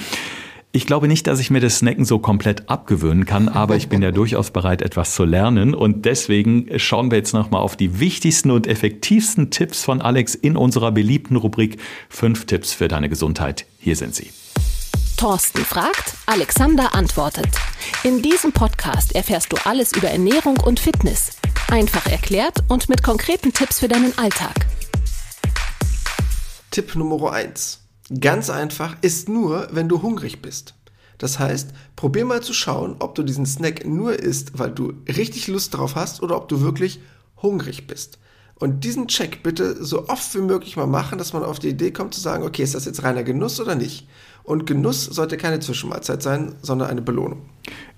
Ich 0.74 0.86
glaube 0.86 1.10
nicht, 1.10 1.28
dass 1.28 1.40
ich 1.40 1.52
mir 1.52 1.60
das 1.60 1.80
Snacken 1.80 2.06
so 2.06 2.20
komplett 2.20 2.70
abgewöhnen 2.70 3.26
kann, 3.26 3.50
aber 3.50 3.76
ich 3.76 3.90
bin 3.90 4.02
ja 4.02 4.12
durchaus 4.12 4.52
bereit, 4.52 4.82
etwas 4.82 5.14
zu 5.16 5.26
lernen. 5.26 5.76
Und 5.76 6.06
deswegen 6.06 6.68
schauen 6.80 7.12
wir 7.12 7.18
jetzt 7.18 7.34
nochmal 7.34 7.62
auf 7.62 7.76
die 7.76 8.00
wichtigsten 8.00 8.52
und 8.52 8.68
effektivsten 8.68 9.50
Tipps 9.50 9.84
von 9.84 10.02
Alex 10.02 10.34
in 10.34 10.56
unserer 10.56 10.94
beliebten 10.94 11.36
Rubrik 11.36 11.78
Fünf 12.08 12.46
Tipps 12.46 12.72
für 12.72 12.88
deine 12.88 13.10
Gesundheit. 13.10 13.66
Hier 13.80 13.98
sind 13.98 14.16
sie. 14.16 14.32
Thorsten 15.18 15.66
fragt, 15.66 16.14
Alexander 16.26 16.96
antwortet. 16.96 17.50
In 18.06 18.22
diesem 18.22 18.54
Podcast 18.54 19.14
erfährst 19.14 19.52
du 19.52 19.58
alles 19.66 19.92
über 19.92 20.08
Ernährung 20.08 20.58
und 20.58 20.80
Fitness. 20.80 21.32
Einfach 21.70 22.08
erklärt 22.08 22.64
und 22.70 22.88
mit 22.88 23.04
konkreten 23.04 23.52
Tipps 23.52 23.80
für 23.80 23.90
deinen 23.90 24.18
Alltag. 24.18 24.68
Tipp 26.72 26.96
Nummer 26.96 27.34
eins 27.34 27.81
Ganz 28.20 28.50
einfach 28.50 28.98
ist 29.02 29.30
nur, 29.30 29.70
wenn 29.72 29.88
du 29.88 30.02
hungrig 30.02 30.42
bist. 30.42 30.76
Das 31.18 31.40
heißt, 31.40 31.70
probier 31.96 32.26
mal 32.26 32.42
zu 32.42 32.52
schauen, 32.54 32.96
ob 33.00 33.16
du 33.16 33.24
diesen 33.24 33.46
Snack 33.46 33.86
nur 33.86 34.20
isst, 34.20 34.58
weil 34.60 34.72
du 34.72 34.94
richtig 35.08 35.48
Lust 35.48 35.78
drauf 35.78 35.96
hast 35.96 36.22
oder 36.22 36.36
ob 36.36 36.50
du 36.50 36.62
wirklich 36.62 37.00
hungrig 37.38 37.88
bist. 37.88 38.18
Und 38.56 38.84
diesen 38.84 39.08
Check 39.08 39.44
bitte 39.44 39.84
so 39.84 40.08
oft 40.08 40.36
wie 40.36 40.42
möglich 40.42 40.76
mal 40.76 40.88
machen, 40.88 41.18
dass 41.18 41.34
man 41.34 41.44
auf 41.44 41.60
die 41.60 41.70
Idee 41.70 41.92
kommt 41.92 42.14
zu 42.14 42.22
sagen, 42.22 42.44
okay, 42.44 42.64
ist 42.64 42.76
das 42.76 42.86
jetzt 42.86 43.04
reiner 43.04 43.24
Genuss 43.24 43.60
oder 43.60 43.76
nicht? 43.76 44.08
Und 44.44 44.66
Genuss 44.66 45.06
sollte 45.06 45.38
keine 45.38 45.60
Zwischenmahlzeit 45.60 46.22
sein, 46.22 46.56
sondern 46.62 46.90
eine 46.90 47.02
Belohnung. 47.02 47.44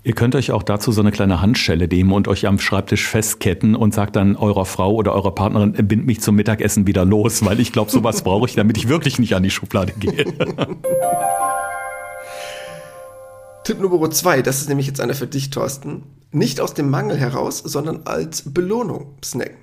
Ihr 0.06 0.14
könnt 0.14 0.36
euch 0.36 0.52
auch 0.52 0.64
dazu 0.64 0.92
so 0.92 1.00
eine 1.00 1.14
kleine 1.14 1.40
Handschelle 1.40 1.88
nehmen 1.88 2.12
und 2.12 2.28
euch 2.28 2.46
am 2.46 2.60
Schreibtisch 2.60 3.08
festketten 3.08 3.74
und 3.74 3.94
sagt 3.94 4.18
dann 4.18 4.36
eurer 4.36 4.66
Frau 4.66 4.94
oder 4.96 5.14
eurer 5.14 5.34
Partnerin, 5.34 5.72
bind 5.88 6.06
mich 6.06 6.20
zum 6.20 6.36
Mittagessen 6.36 6.86
wieder 6.86 7.06
los, 7.06 7.46
weil 7.46 7.62
ich 7.62 7.72
glaube, 7.72 7.90
sowas 7.90 8.22
brauche 8.26 8.46
ich, 8.46 8.56
damit 8.56 8.78
ich 8.78 8.90
wirklich 8.90 9.18
nicht 9.18 9.34
an 9.34 9.44
die 9.44 9.50
Schublade 9.50 9.94
gehe. 9.98 10.26
Tipp 13.64 13.80
Nummer 13.80 14.12
zwei, 14.12 14.42
das 14.42 14.60
ist 14.60 14.68
nämlich 14.68 14.88
jetzt 14.88 15.00
einer 15.00 15.14
für 15.14 15.28
dich, 15.28 15.52
Thorsten. 15.52 16.04
Nicht 16.32 16.60
aus 16.60 16.74
dem 16.74 16.90
Mangel 16.90 17.16
heraus, 17.16 17.60
sondern 17.60 18.02
als 18.04 18.54
Belohnung 18.54 19.16
snacken. 19.24 19.56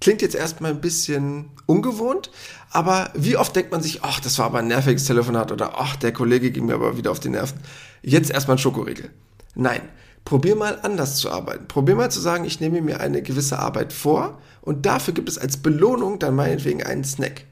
Klingt 0.00 0.22
jetzt 0.22 0.36
erstmal 0.36 0.70
ein 0.70 0.80
bisschen 0.80 1.46
ungewohnt, 1.64 2.30
aber 2.70 3.10
wie 3.16 3.36
oft 3.36 3.56
denkt 3.56 3.72
man 3.72 3.82
sich, 3.82 4.04
ach, 4.04 4.20
das 4.20 4.38
war 4.38 4.46
aber 4.46 4.60
ein 4.60 4.68
nerviges 4.68 5.06
Telefonat 5.06 5.50
oder 5.50 5.80
ach, 5.80 5.96
der 5.96 6.12
Kollege 6.12 6.52
ging 6.52 6.66
mir 6.66 6.74
aber 6.74 6.96
wieder 6.96 7.10
auf 7.10 7.18
die 7.18 7.30
Nerven. 7.30 7.58
Jetzt 8.02 8.30
erstmal 8.30 8.54
ein 8.54 8.60
Schokoriegel. 8.60 9.10
Nein, 9.56 9.80
probier 10.26 10.54
mal 10.54 10.78
anders 10.82 11.16
zu 11.16 11.30
arbeiten. 11.30 11.66
Probier 11.66 11.96
mal 11.96 12.10
zu 12.10 12.20
sagen, 12.20 12.44
ich 12.44 12.60
nehme 12.60 12.82
mir 12.82 13.00
eine 13.00 13.22
gewisse 13.22 13.58
Arbeit 13.58 13.94
vor 13.94 14.38
und 14.60 14.84
dafür 14.84 15.14
gibt 15.14 15.30
es 15.30 15.38
als 15.38 15.56
Belohnung 15.56 16.18
dann 16.18 16.36
meinetwegen 16.36 16.82
einen 16.82 17.04
Snack. 17.04 17.44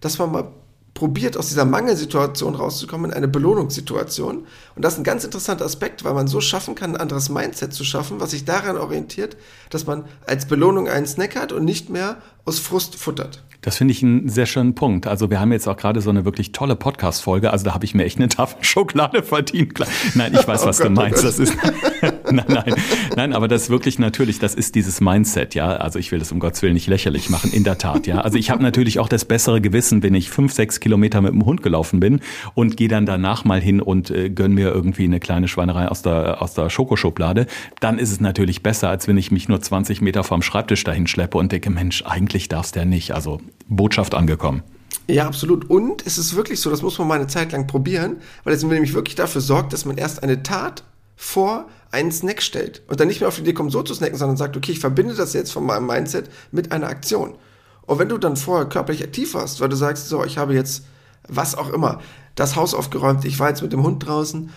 Dass 0.00 0.18
man 0.18 0.32
mal 0.32 0.48
probiert, 0.94 1.36
aus 1.36 1.48
dieser 1.48 1.66
Mangelsituation 1.66 2.54
rauszukommen 2.54 3.10
in 3.10 3.16
eine 3.16 3.28
Belohnungssituation. 3.28 4.46
Und 4.74 4.84
das 4.84 4.94
ist 4.94 5.00
ein 5.00 5.04
ganz 5.04 5.24
interessanter 5.24 5.66
Aspekt, 5.66 6.02
weil 6.02 6.14
man 6.14 6.28
so 6.28 6.40
schaffen 6.40 6.74
kann, 6.74 6.94
ein 6.94 7.00
anderes 7.00 7.28
Mindset 7.28 7.74
zu 7.74 7.84
schaffen, 7.84 8.20
was 8.20 8.30
sich 8.30 8.46
daran 8.46 8.78
orientiert, 8.78 9.36
dass 9.68 9.86
man 9.86 10.04
als 10.26 10.46
Belohnung 10.46 10.88
einen 10.88 11.06
Snack 11.06 11.36
hat 11.36 11.52
und 11.52 11.64
nicht 11.64 11.90
mehr 11.90 12.16
aus 12.44 12.58
Frust 12.58 12.96
futtert. 12.96 13.44
Das 13.62 13.76
finde 13.76 13.92
ich 13.92 14.02
einen 14.02 14.28
sehr 14.28 14.46
schönen 14.46 14.74
Punkt. 14.74 15.06
Also 15.06 15.28
wir 15.30 15.38
haben 15.38 15.52
jetzt 15.52 15.68
auch 15.68 15.76
gerade 15.76 16.00
so 16.00 16.08
eine 16.08 16.24
wirklich 16.24 16.52
tolle 16.52 16.76
Podcast-Folge. 16.76 17.50
Also 17.50 17.66
da 17.66 17.74
habe 17.74 17.84
ich 17.84 17.94
mir 17.94 18.04
echt 18.04 18.18
eine 18.18 18.28
Tafel 18.28 18.64
Schokolade 18.64 19.22
verdient. 19.22 19.78
Nein, 20.14 20.34
ich 20.34 20.48
weiß, 20.48 20.62
oh 20.64 20.66
was 20.66 20.80
oh 20.80 20.84
Gott, 20.84 20.90
du 20.90 20.94
meinst. 20.94 21.24
Das 21.24 21.38
ist 21.38 21.54
nein, 22.34 22.46
nein, 22.48 22.74
nein, 23.16 23.32
aber 23.32 23.48
das 23.48 23.62
ist 23.62 23.70
wirklich 23.70 23.98
natürlich, 23.98 24.38
das 24.38 24.54
ist 24.54 24.74
dieses 24.74 25.00
Mindset, 25.00 25.54
ja. 25.54 25.76
Also 25.76 25.98
ich 25.98 26.12
will 26.12 26.18
das 26.18 26.32
um 26.32 26.40
Gottes 26.40 26.62
Willen 26.62 26.74
nicht 26.74 26.86
lächerlich 26.86 27.30
machen, 27.30 27.52
in 27.52 27.64
der 27.64 27.78
Tat, 27.78 28.06
ja. 28.06 28.20
Also 28.20 28.38
ich 28.38 28.50
habe 28.50 28.62
natürlich 28.62 28.98
auch 28.98 29.08
das 29.08 29.24
bessere 29.24 29.60
Gewissen, 29.60 30.02
wenn 30.02 30.14
ich 30.14 30.30
fünf, 30.30 30.52
sechs 30.52 30.80
Kilometer 30.80 31.20
mit 31.20 31.32
dem 31.32 31.44
Hund 31.44 31.62
gelaufen 31.62 32.00
bin 32.00 32.20
und 32.54 32.76
gehe 32.76 32.88
dann 32.88 33.06
danach 33.06 33.44
mal 33.44 33.60
hin 33.60 33.80
und 33.80 34.10
äh, 34.10 34.30
gönn 34.30 34.52
mir 34.52 34.72
irgendwie 34.72 35.04
eine 35.04 35.20
kleine 35.20 35.48
Schweinerei 35.48 35.88
aus 35.88 36.02
der, 36.02 36.42
aus 36.42 36.54
der 36.54 36.70
Schokoschublade. 36.70 37.46
Dann 37.80 37.98
ist 37.98 38.12
es 38.12 38.20
natürlich 38.20 38.62
besser, 38.62 38.88
als 38.88 39.08
wenn 39.08 39.18
ich 39.18 39.30
mich 39.30 39.48
nur 39.48 39.60
20 39.60 40.00
Meter 40.00 40.24
vom 40.24 40.42
Schreibtisch 40.42 40.84
dahin 40.84 41.06
schleppe 41.06 41.38
und 41.38 41.52
denke, 41.52 41.70
Mensch, 41.70 42.04
eigentlich 42.06 42.48
darfst 42.48 42.76
du 42.76 42.80
ja 42.80 42.84
nicht. 42.84 43.12
Also 43.12 43.40
Botschaft 43.68 44.14
angekommen. 44.14 44.62
Ja, 45.08 45.26
absolut. 45.26 45.68
Und 45.68 46.06
es 46.06 46.18
ist 46.18 46.36
wirklich 46.36 46.60
so, 46.60 46.70
das 46.70 46.82
muss 46.82 46.98
man 46.98 47.08
mal 47.08 47.14
eine 47.14 47.26
Zeit 47.26 47.52
lang 47.52 47.66
probieren, 47.66 48.18
weil 48.44 48.54
es 48.54 48.62
nämlich 48.62 48.94
wirklich 48.94 49.16
dafür 49.16 49.40
sorgt, 49.40 49.72
dass 49.72 49.84
man 49.84 49.96
erst 49.96 50.22
eine 50.22 50.42
Tat 50.42 50.84
vor 51.16 51.68
einen 51.90 52.12
Snack 52.12 52.42
stellt 52.42 52.82
und 52.88 53.00
dann 53.00 53.08
nicht 53.08 53.20
mehr 53.20 53.28
auf 53.28 53.36
die 53.36 53.42
Idee 53.42 53.52
kommt, 53.52 53.72
so 53.72 53.82
zu 53.82 53.94
snacken, 53.94 54.16
sondern 54.16 54.36
sagt, 54.36 54.56
okay, 54.56 54.72
ich 54.72 54.80
verbinde 54.80 55.14
das 55.14 55.32
jetzt 55.32 55.52
von 55.52 55.64
meinem 55.64 55.86
Mindset 55.86 56.30
mit 56.52 56.72
einer 56.72 56.88
Aktion. 56.88 57.34
Und 57.82 57.98
wenn 57.98 58.08
du 58.08 58.18
dann 58.18 58.36
vorher 58.36 58.68
körperlich 58.68 59.02
aktiv 59.02 59.34
warst, 59.34 59.60
weil 59.60 59.68
du 59.68 59.76
sagst, 59.76 60.08
so, 60.08 60.24
ich 60.24 60.38
habe 60.38 60.54
jetzt 60.54 60.84
was 61.28 61.56
auch 61.56 61.70
immer, 61.70 62.00
das 62.34 62.56
Haus 62.56 62.74
aufgeräumt, 62.74 63.24
ich 63.24 63.38
war 63.38 63.48
jetzt 63.48 63.62
mit 63.62 63.72
dem 63.72 63.82
Hund 63.82 64.06
draußen, 64.06 64.50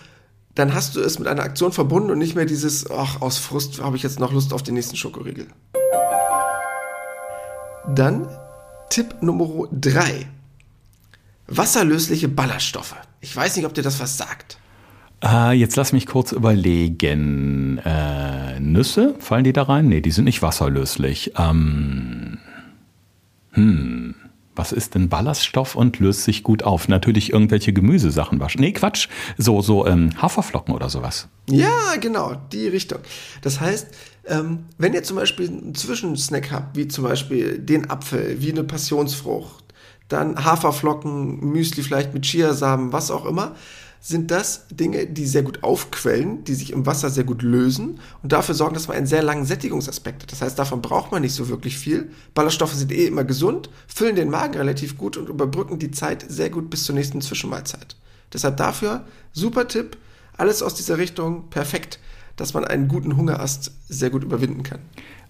dann 0.54 0.74
hast 0.74 0.94
du 0.94 1.00
es 1.00 1.18
mit 1.18 1.26
einer 1.26 1.42
Aktion 1.42 1.72
verbunden 1.72 2.10
und 2.10 2.18
nicht 2.18 2.36
mehr 2.36 2.44
dieses, 2.44 2.88
ach, 2.90 3.20
aus 3.20 3.38
Frust 3.38 3.82
habe 3.82 3.96
ich 3.96 4.04
jetzt 4.04 4.20
noch 4.20 4.32
Lust 4.32 4.52
auf 4.52 4.62
den 4.62 4.74
nächsten 4.74 4.96
Schokoriegel. 4.96 5.48
Dann 7.88 8.28
Tipp 8.88 9.16
Nummer 9.20 9.68
3. 9.72 10.28
Wasserlösliche 11.48 12.28
Ballaststoffe. 12.28 12.94
Ich 13.20 13.34
weiß 13.34 13.56
nicht, 13.56 13.66
ob 13.66 13.74
dir 13.74 13.82
das 13.82 14.00
was 14.00 14.16
sagt. 14.16 14.58
Äh, 15.24 15.52
jetzt 15.52 15.76
lass 15.76 15.92
mich 15.92 16.06
kurz 16.06 16.32
überlegen. 16.32 17.78
Äh, 17.78 18.60
Nüsse, 18.60 19.14
fallen 19.18 19.44
die 19.44 19.52
da 19.52 19.62
rein? 19.62 19.86
Nee, 19.86 20.00
die 20.00 20.10
sind 20.10 20.24
nicht 20.24 20.42
wasserlöslich. 20.42 21.32
Ähm, 21.38 22.38
hm. 23.52 24.14
Was 24.56 24.70
ist 24.70 24.94
denn 24.94 25.08
Ballaststoff 25.08 25.74
und 25.74 25.98
löst 25.98 26.24
sich 26.24 26.44
gut 26.44 26.62
auf? 26.62 26.86
Natürlich 26.86 27.32
irgendwelche 27.32 27.72
Gemüsesachen 27.72 28.38
waschen. 28.38 28.60
Nee, 28.60 28.72
Quatsch. 28.72 29.08
So, 29.36 29.62
so 29.62 29.84
ähm, 29.86 30.10
Haferflocken 30.20 30.72
oder 30.72 30.88
sowas. 30.88 31.28
Ja, 31.50 31.96
genau, 32.00 32.36
die 32.52 32.68
Richtung. 32.68 33.00
Das 33.42 33.60
heißt, 33.60 33.88
ähm, 34.26 34.66
wenn 34.78 34.92
ihr 34.92 35.02
zum 35.02 35.16
Beispiel 35.16 35.48
einen 35.48 35.74
Zwischensnack 35.74 36.52
habt, 36.52 36.76
wie 36.76 36.86
zum 36.86 37.02
Beispiel 37.02 37.58
den 37.58 37.90
Apfel, 37.90 38.36
wie 38.40 38.52
eine 38.52 38.62
Passionsfrucht, 38.62 39.64
dann 40.08 40.44
Haferflocken, 40.44 41.40
Müsli 41.50 41.82
vielleicht 41.82 42.14
mit 42.14 42.24
Chiasamen, 42.24 42.92
was 42.92 43.10
auch 43.10 43.26
immer, 43.26 43.56
sind 44.06 44.30
das 44.30 44.66
Dinge, 44.68 45.06
die 45.06 45.26
sehr 45.26 45.42
gut 45.42 45.62
aufquellen, 45.62 46.44
die 46.44 46.54
sich 46.54 46.72
im 46.72 46.84
Wasser 46.84 47.08
sehr 47.08 47.24
gut 47.24 47.40
lösen 47.40 48.00
und 48.22 48.32
dafür 48.32 48.54
sorgen, 48.54 48.74
dass 48.74 48.86
man 48.86 48.98
einen 48.98 49.06
sehr 49.06 49.22
langen 49.22 49.46
Sättigungsaspekt 49.46 50.22
hat. 50.22 50.30
Das 50.30 50.42
heißt, 50.42 50.58
davon 50.58 50.82
braucht 50.82 51.10
man 51.10 51.22
nicht 51.22 51.32
so 51.34 51.48
wirklich 51.48 51.78
viel. 51.78 52.10
Ballaststoffe 52.34 52.74
sind 52.74 52.92
eh 52.92 53.06
immer 53.06 53.24
gesund, 53.24 53.70
füllen 53.86 54.14
den 54.14 54.28
Magen 54.28 54.58
relativ 54.58 54.98
gut 54.98 55.16
und 55.16 55.30
überbrücken 55.30 55.78
die 55.78 55.90
Zeit 55.90 56.26
sehr 56.28 56.50
gut 56.50 56.68
bis 56.68 56.84
zur 56.84 56.94
nächsten 56.94 57.22
Zwischenmahlzeit. 57.22 57.96
Deshalb 58.30 58.58
dafür 58.58 59.06
super 59.32 59.68
Tipp, 59.68 59.96
alles 60.36 60.62
aus 60.62 60.74
dieser 60.74 60.98
Richtung 60.98 61.48
perfekt 61.48 61.98
dass 62.36 62.54
man 62.54 62.64
einen 62.64 62.88
guten 62.88 63.16
Hungerast 63.16 63.72
sehr 63.88 64.10
gut 64.10 64.24
überwinden 64.24 64.62
kann. 64.62 64.80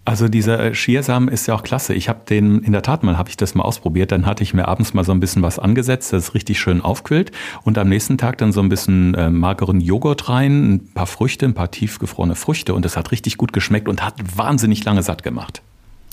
Also 0.07 0.29
dieser 0.29 0.61
äh, 0.61 0.75
Schiersamen 0.75 1.29
ist 1.29 1.47
ja 1.47 1.55
auch 1.55 1.63
klasse. 1.63 1.95
Ich 1.95 2.09
habe 2.09 2.21
den 2.29 2.61
in 2.61 2.73
der 2.73 2.83
Tat 2.83 3.03
mal 3.03 3.17
habe 3.17 3.31
ich 3.31 3.37
das 3.37 3.55
mal 3.55 3.63
ausprobiert. 3.63 4.13
Dann 4.13 4.27
hatte 4.27 4.43
ich 4.43 4.53
mir 4.53 4.69
abends 4.69 4.93
mal 4.93 5.05
so 5.05 5.13
ein 5.13 5.21
bisschen 5.21 5.43
was 5.43 5.59
angesetzt, 5.59 6.13
das 6.13 6.25
ist 6.25 6.35
richtig 6.35 6.59
schön 6.59 6.83
aufquillt 6.83 7.33
und 7.63 7.79
am 7.79 7.89
nächsten 7.89 8.19
Tag 8.19 8.39
dann 8.39 8.53
so 8.53 8.61
ein 8.61 8.69
bisschen 8.69 9.15
äh, 9.15 9.31
mageren 9.31 9.81
Joghurt 9.81 10.29
rein, 10.29 10.75
ein 10.75 10.89
paar 10.93 11.07
Früchte, 11.07 11.47
ein 11.47 11.55
paar 11.55 11.71
tiefgefrorene 11.71 12.35
Früchte 12.35 12.75
und 12.75 12.85
das 12.85 12.97
hat 12.97 13.13
richtig 13.13 13.39
gut 13.39 13.53
geschmeckt 13.53 13.89
und 13.89 14.05
hat 14.05 14.15
wahnsinnig 14.37 14.85
lange 14.85 15.03
satt 15.03 15.23
gemacht. 15.23 15.63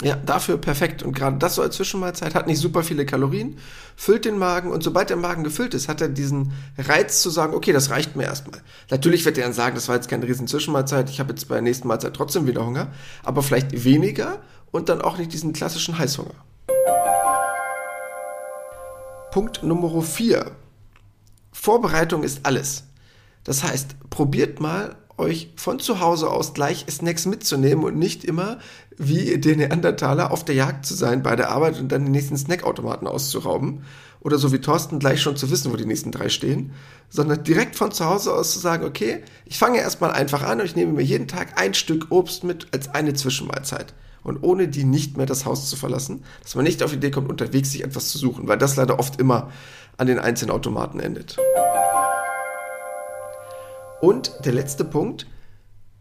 Ja, 0.02 0.16
dafür 0.16 0.58
perfekt. 0.58 1.04
Und 1.04 1.14
gerade 1.14 1.38
das 1.38 1.56
so 1.56 1.62
als 1.62 1.76
Zwischenmahlzeit 1.76 2.34
hat 2.34 2.48
nicht 2.48 2.60
super 2.60 2.84
viele 2.84 3.06
Kalorien, 3.06 3.60
füllt 3.96 4.26
den 4.26 4.40
Magen 4.40 4.72
und 4.72 4.84
sobald 4.84 5.12
der 5.12 5.18
Magen 5.18 5.44
gefüllt 5.44 5.76
ist, 5.76 5.88
hat 5.88 6.02
er 6.02 6.10
diesen 6.10 6.54
Reiz 6.78 7.22
zu 7.22 7.30
sagen, 7.30 7.54
okay, 7.54 7.72
das 7.72 7.92
reicht 7.92 8.16
mir 8.16 8.24
erstmal. 8.24 8.62
Natürlich 8.90 9.26
wird 9.26 9.38
er 9.38 9.44
dann 9.44 9.54
sagen, 9.54 9.76
das 9.76 9.88
war 9.88 9.96
jetzt 9.96 10.10
keine 10.10 10.28
riesen 10.28 10.48
Zwischenmahlzeit, 10.48 11.10
ich 11.10 11.20
habe 11.20 11.30
jetzt 11.30 11.48
bei 11.48 11.56
der 11.56 11.62
nächsten 11.62 11.88
Mahlzeit 11.88 12.16
trotzdem 12.16 12.48
wieder 12.48 12.66
Hunger, 12.66 12.92
aber 13.24 13.44
vielleicht 13.44 13.84
weniger 13.84 14.42
und 14.72 14.90
dann 14.90 15.02
auch 15.02 15.18
nicht 15.20 15.34
diesen 15.34 15.54
klassischen 15.54 15.98
Heißhunger. 16.00 16.34
Punkt 19.32 19.62
Nummer 19.64 20.02
4. 20.02 20.52
Vorbereitung 21.52 22.24
ist 22.24 22.46
alles. 22.46 22.86
Das 23.44 23.64
heißt, 23.64 23.96
probiert 24.10 24.60
mal 24.60 24.96
euch 25.22 25.52
von 25.56 25.80
zu 25.80 26.00
Hause 26.00 26.30
aus 26.30 26.54
gleich 26.54 26.86
Snacks 26.90 27.26
mitzunehmen 27.26 27.86
und 27.86 27.98
nicht 27.98 28.26
immer 28.26 28.58
wie 28.98 29.38
der 29.38 29.56
Neandertaler 29.56 30.32
auf 30.32 30.44
der 30.44 30.56
Jagd 30.56 30.86
zu 30.86 30.94
sein 30.94 31.24
bei 31.24 31.36
der 31.36 31.50
Arbeit 31.50 31.80
und 31.80 31.92
dann 31.92 32.04
den 32.04 32.12
nächsten 32.12 32.36
Snackautomaten 32.36 33.08
auszurauben. 33.08 33.84
Oder 34.20 34.38
so 34.38 34.52
wie 34.52 34.60
Thorsten 34.60 35.00
gleich 35.00 35.22
schon 35.22 35.36
zu 35.36 35.50
wissen, 35.50 35.72
wo 35.72 35.78
die 35.78 35.86
nächsten 35.86 36.12
drei 36.12 36.30
stehen, 36.30 36.74
sondern 37.10 37.44
direkt 37.44 37.76
von 37.76 37.92
zu 37.92 38.06
Hause 38.06 38.34
aus 38.34 38.54
zu 38.54 38.60
sagen, 38.60 38.86
okay, 38.86 39.24
ich 39.46 39.58
fange 39.58 39.80
erstmal 39.80 40.12
einfach 40.12 40.44
an 40.44 40.60
und 40.60 40.66
ich 40.66 40.76
nehme 40.76 40.94
mir 40.94 41.02
jeden 41.02 41.28
Tag 41.28 41.60
ein 41.60 41.74
Stück 41.74 42.08
Obst 42.10 42.44
mit 42.44 42.68
als 42.72 42.90
eine 42.90 43.14
Zwischenmahlzeit. 43.14 43.94
Und 44.24 44.44
ohne 44.44 44.68
die 44.68 44.84
nicht 44.84 45.18
mehr 45.18 45.26
das 45.26 45.46
Haus 45.46 45.68
zu 45.70 45.76
verlassen, 45.76 46.24
dass 46.44 46.54
man 46.54 46.64
nicht 46.64 46.84
auf 46.84 46.92
die 46.92 46.98
Idee 46.98 47.10
kommt, 47.10 47.30
unterwegs 47.30 47.72
sich 47.72 47.84
etwas 47.84 48.10
zu 48.10 48.20
suchen, 48.20 48.48
weil 48.48 48.60
das 48.60 48.76
leider 48.76 49.00
oft 49.00 49.20
immer 49.20 49.52
an 49.98 50.06
den 50.06 50.20
einzelnen 50.20 50.52
Automaten 50.52 51.00
endet. 51.00 51.38
Und 54.02 54.34
der 54.44 54.54
letzte 54.54 54.84
Punkt, 54.84 55.28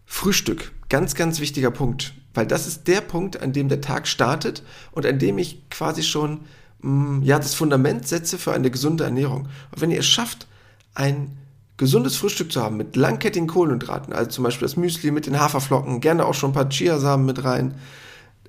Frühstück. 0.07 0.73
Ganz, 0.89 1.15
ganz 1.15 1.39
wichtiger 1.39 1.71
Punkt, 1.71 2.15
weil 2.35 2.47
das 2.47 2.67
ist 2.67 2.89
der 2.89 3.01
Punkt, 3.01 3.41
an 3.41 3.53
dem 3.53 3.69
der 3.69 3.81
Tag 3.81 4.09
startet 4.09 4.65
und 4.91 5.07
an 5.07 5.21
dem 5.21 5.39
ich 5.39 5.69
quasi 5.71 6.03
schon 6.03 6.41
mh, 6.81 6.91
mm, 6.91 7.23
ja, 7.23 7.39
das 7.39 7.55
Fundament 7.55 8.09
setze 8.09 8.39
für 8.39 8.53
eine 8.53 8.71
gesunde 8.71 9.05
Ernährung. 9.05 9.43
Und 9.71 9.81
wenn 9.81 9.93
ihr 9.93 10.01
es 10.01 10.09
schafft, 10.09 10.49
ein 10.95 11.37
gesundes 11.77 12.17
Frühstück 12.17 12.51
zu 12.51 12.63
haben 12.63 12.77
mit 12.77 12.97
langkettigen 12.97 13.47
Kohlenhydraten, 13.47 14.13
also 14.13 14.31
zum 14.31 14.45
Beispiel 14.45 14.67
das 14.67 14.77
Müsli 14.77 15.11
mit 15.11 15.27
den 15.27 15.39
Haferflocken, 15.39 16.01
gerne 16.01 16.25
auch 16.25 16.35
schon 16.35 16.51
ein 16.51 16.55
paar 16.55 16.69
Chiasamen 16.69 17.25
mit 17.25 17.45
rein, 17.45 17.75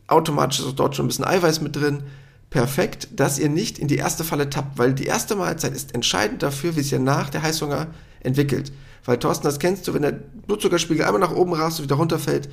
automatisch 0.07 0.59
ist 0.59 0.65
auch 0.65 0.71
dort 0.71 0.95
schon 0.95 1.05
ein 1.05 1.09
bisschen 1.09 1.25
Eiweiß 1.25 1.61
mit 1.61 1.75
drin, 1.75 2.03
perfekt, 2.49 3.07
dass 3.15 3.37
ihr 3.37 3.49
nicht 3.49 3.79
in 3.79 3.87
die 3.87 3.97
erste 3.97 4.23
Falle 4.23 4.49
tappt, 4.49 4.77
weil 4.77 4.93
die 4.93 5.05
erste 5.05 5.35
Mahlzeit 5.35 5.73
ist 5.73 5.93
entscheidend 5.93 6.41
dafür, 6.41 6.75
wie 6.75 6.81
sich 6.81 6.99
nach 6.99 7.29
der 7.29 7.43
Heißhunger 7.43 7.87
entwickelt. 8.21 8.71
Weil 9.05 9.17
Thorsten, 9.17 9.45
das 9.45 9.59
kennst 9.59 9.87
du, 9.87 9.93
wenn 9.93 10.03
der 10.03 10.11
Blutzuckerspiegel 10.11 11.05
einmal 11.05 11.21
nach 11.21 11.35
oben 11.35 11.53
rast 11.53 11.79
und 11.79 11.85
wieder 11.85 11.95
runterfällt, 11.95 12.49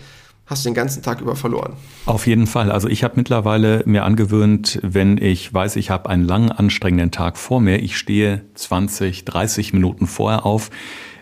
hast 0.47 0.65
du 0.65 0.71
den 0.71 0.75
ganzen 0.75 1.03
Tag 1.03 1.21
über 1.21 1.37
verloren. 1.37 1.75
Auf 2.07 2.27
jeden 2.27 2.47
Fall. 2.47 2.73
Also 2.73 2.89
ich 2.89 3.05
habe 3.05 3.15
mittlerweile 3.17 3.83
mir 3.85 4.05
angewöhnt, 4.05 4.81
wenn 4.83 5.19
ich 5.19 5.53
weiß, 5.53 5.77
ich 5.77 5.91
habe 5.91 6.09
einen 6.09 6.25
langen, 6.25 6.51
anstrengenden 6.51 7.11
Tag 7.11 7.37
vor 7.37 7.61
mir, 7.61 7.83
ich 7.83 7.99
stehe 7.99 8.43
20, 8.55 9.27
30 9.27 9.75
Minuten 9.75 10.07
vorher 10.07 10.47
auf, 10.47 10.71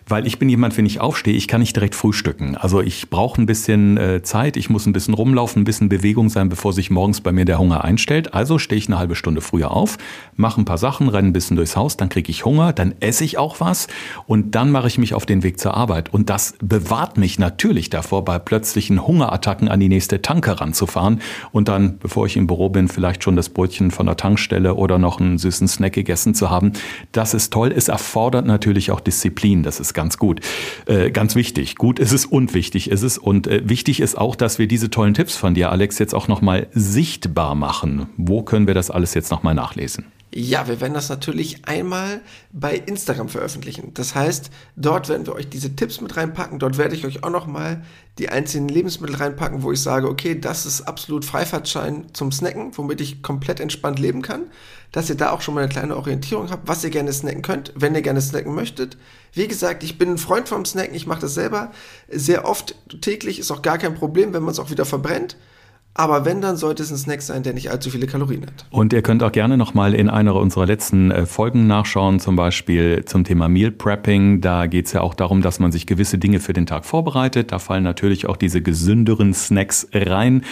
weil 0.08 0.26
ich 0.26 0.38
bin 0.38 0.48
jemand, 0.48 0.76
wenn 0.76 0.86
ich 0.86 1.00
aufstehe, 1.00 1.34
ich 1.34 1.48
kann 1.48 1.60
nicht 1.60 1.74
direkt 1.74 1.96
frühstücken. 1.96 2.56
Also 2.56 2.80
ich 2.80 3.10
brauche 3.10 3.42
ein 3.42 3.46
bisschen 3.46 3.96
äh, 3.96 4.22
Zeit, 4.22 4.56
ich 4.56 4.70
muss 4.70 4.86
ein 4.86 4.92
bisschen 4.92 5.14
rumlaufen, 5.14 5.62
ein 5.62 5.64
bisschen 5.64 5.88
Bewegung 5.88 6.28
sein, 6.28 6.48
bevor 6.48 6.72
sich 6.72 6.90
morgens 6.90 7.20
bei 7.20 7.32
mir 7.32 7.44
der 7.44 7.58
Hunger 7.58 7.82
einstellt. 7.82 8.32
Also 8.32 8.58
stehe 8.58 8.78
ich 8.78 8.86
eine 8.86 8.98
halbe 8.98 9.16
Stunde 9.16 9.40
früher 9.40 9.72
auf, 9.72 9.98
mache 10.36 10.60
ein 10.60 10.64
paar 10.64 10.78
Sachen, 10.78 11.08
renne 11.08 11.28
ein 11.28 11.32
bisschen 11.32 11.56
durchs 11.56 11.74
Haus, 11.76 11.96
dann 11.96 12.08
kriege 12.08 12.30
ich 12.30 12.44
Hunger, 12.44 12.72
dann 12.72 12.94
esse 13.00 13.24
ich 13.24 13.36
auch 13.36 13.58
was 13.58 13.88
und 14.26 14.54
dann 14.54 14.70
mache 14.70 14.86
ich 14.86 14.98
mich 14.98 15.12
auf 15.12 15.26
den 15.26 15.42
Weg 15.42 15.58
zur 15.58 15.74
Arbeit. 15.74 16.14
Und 16.14 16.30
das 16.30 16.54
bewahrt 16.62 17.18
mich 17.18 17.40
natürlich 17.40 17.90
davor, 17.90 18.24
bei 18.24 18.38
plötzlichen 18.38 19.04
Hungerattacken 19.04 19.68
an 19.68 19.80
die 19.80 19.88
nächste 19.88 20.22
Tanke 20.22 20.60
ranzufahren 20.60 21.20
und 21.50 21.66
dann, 21.66 21.98
bevor 21.98 22.26
ich 22.26 22.36
im 22.36 22.46
Büro 22.46 22.68
bin, 22.68 22.86
vielleicht 22.86 23.24
schon 23.24 23.34
das 23.34 23.48
Brötchen 23.48 23.90
von 23.90 24.06
der 24.06 24.16
Tankstelle 24.16 24.74
oder 24.74 24.98
noch 24.98 25.20
einen 25.20 25.38
süßen 25.38 25.66
Snack 25.66 25.94
gegessen 25.94 26.34
zu 26.34 26.48
haben. 26.48 26.72
Das 27.10 27.34
ist 27.34 27.52
toll. 27.52 27.72
Es 27.74 27.88
erfordert 27.88 28.46
natürlich 28.46 28.92
auch 28.92 29.00
Disziplin. 29.00 29.64
Das 29.64 29.80
ist 29.80 29.95
ganz 29.96 30.18
gut. 30.18 30.38
Äh, 30.86 31.10
ganz 31.10 31.34
wichtig. 31.34 31.74
Gut 31.74 31.98
ist 31.98 32.12
es 32.12 32.24
und 32.24 32.54
wichtig 32.54 32.88
ist 32.88 33.02
es. 33.02 33.18
Und 33.18 33.48
äh, 33.48 33.68
wichtig 33.68 33.98
ist 33.98 34.16
auch, 34.16 34.36
dass 34.36 34.60
wir 34.60 34.68
diese 34.68 34.90
tollen 34.90 35.14
Tipps 35.14 35.36
von 35.36 35.54
dir, 35.54 35.72
Alex, 35.72 35.98
jetzt 35.98 36.14
auch 36.14 36.28
nochmal 36.28 36.68
sichtbar 36.72 37.56
machen. 37.56 38.06
Wo 38.16 38.42
können 38.42 38.68
wir 38.68 38.74
das 38.74 38.92
alles 38.92 39.14
jetzt 39.14 39.32
nochmal 39.32 39.54
nachlesen? 39.54 40.04
Ja, 40.38 40.68
wir 40.68 40.82
werden 40.82 40.92
das 40.92 41.08
natürlich 41.08 41.66
einmal 41.66 42.20
bei 42.52 42.76
Instagram 42.76 43.30
veröffentlichen. 43.30 43.94
Das 43.94 44.14
heißt, 44.14 44.50
dort 44.76 45.08
werden 45.08 45.26
wir 45.26 45.34
euch 45.34 45.48
diese 45.48 45.74
Tipps 45.74 46.02
mit 46.02 46.14
reinpacken. 46.14 46.58
Dort 46.58 46.76
werde 46.76 46.94
ich 46.94 47.06
euch 47.06 47.24
auch 47.24 47.30
nochmal 47.30 47.82
die 48.18 48.28
einzelnen 48.28 48.68
Lebensmittel 48.68 49.16
reinpacken, 49.16 49.62
wo 49.62 49.72
ich 49.72 49.80
sage, 49.80 50.06
okay, 50.06 50.38
das 50.38 50.66
ist 50.66 50.82
absolut 50.82 51.24
Freifahrtschein 51.24 52.08
zum 52.12 52.32
Snacken, 52.32 52.76
womit 52.76 53.00
ich 53.00 53.22
komplett 53.22 53.60
entspannt 53.60 53.98
leben 53.98 54.20
kann. 54.20 54.42
Dass 54.92 55.08
ihr 55.08 55.16
da 55.16 55.30
auch 55.30 55.40
schon 55.40 55.54
mal 55.54 55.62
eine 55.62 55.72
kleine 55.72 55.96
Orientierung 55.96 56.50
habt, 56.50 56.68
was 56.68 56.84
ihr 56.84 56.90
gerne 56.90 57.14
snacken 57.14 57.40
könnt, 57.40 57.72
wenn 57.74 57.94
ihr 57.94 58.02
gerne 58.02 58.20
snacken 58.20 58.54
möchtet. 58.54 58.98
Wie 59.32 59.48
gesagt, 59.48 59.82
ich 59.84 59.96
bin 59.96 60.10
ein 60.10 60.18
Freund 60.18 60.50
vom 60.50 60.66
Snacken, 60.66 60.94
ich 60.94 61.06
mache 61.06 61.22
das 61.22 61.32
selber 61.32 61.72
sehr 62.10 62.44
oft 62.44 62.74
täglich, 63.00 63.38
ist 63.38 63.50
auch 63.50 63.62
gar 63.62 63.78
kein 63.78 63.94
Problem, 63.94 64.34
wenn 64.34 64.42
man 64.42 64.52
es 64.52 64.58
auch 64.58 64.70
wieder 64.70 64.84
verbrennt. 64.84 65.38
Aber 65.98 66.26
wenn, 66.26 66.42
dann 66.42 66.58
sollte 66.58 66.82
es 66.82 66.90
ein 66.90 66.98
Snack 66.98 67.22
sein, 67.22 67.42
der 67.42 67.54
nicht 67.54 67.70
allzu 67.70 67.88
viele 67.88 68.06
Kalorien 68.06 68.42
hat. 68.42 68.66
Und 68.70 68.92
ihr 68.92 69.00
könnt 69.00 69.22
auch 69.22 69.32
gerne 69.32 69.56
nochmal 69.56 69.94
in 69.94 70.10
einer 70.10 70.34
unserer 70.34 70.66
letzten 70.66 71.10
äh, 71.10 71.24
Folgen 71.24 71.66
nachschauen, 71.66 72.20
zum 72.20 72.36
Beispiel 72.36 73.06
zum 73.06 73.24
Thema 73.24 73.48
Meal 73.48 73.70
Prepping. 73.70 74.42
Da 74.42 74.66
geht 74.66 74.86
es 74.86 74.92
ja 74.92 75.00
auch 75.00 75.14
darum, 75.14 75.40
dass 75.40 75.58
man 75.58 75.72
sich 75.72 75.86
gewisse 75.86 76.18
Dinge 76.18 76.38
für 76.38 76.52
den 76.52 76.66
Tag 76.66 76.84
vorbereitet. 76.84 77.50
Da 77.50 77.58
fallen 77.58 77.82
natürlich 77.82 78.26
auch 78.26 78.36
diese 78.36 78.60
gesünderen 78.60 79.32
Snacks 79.32 79.88
rein. 79.94 80.42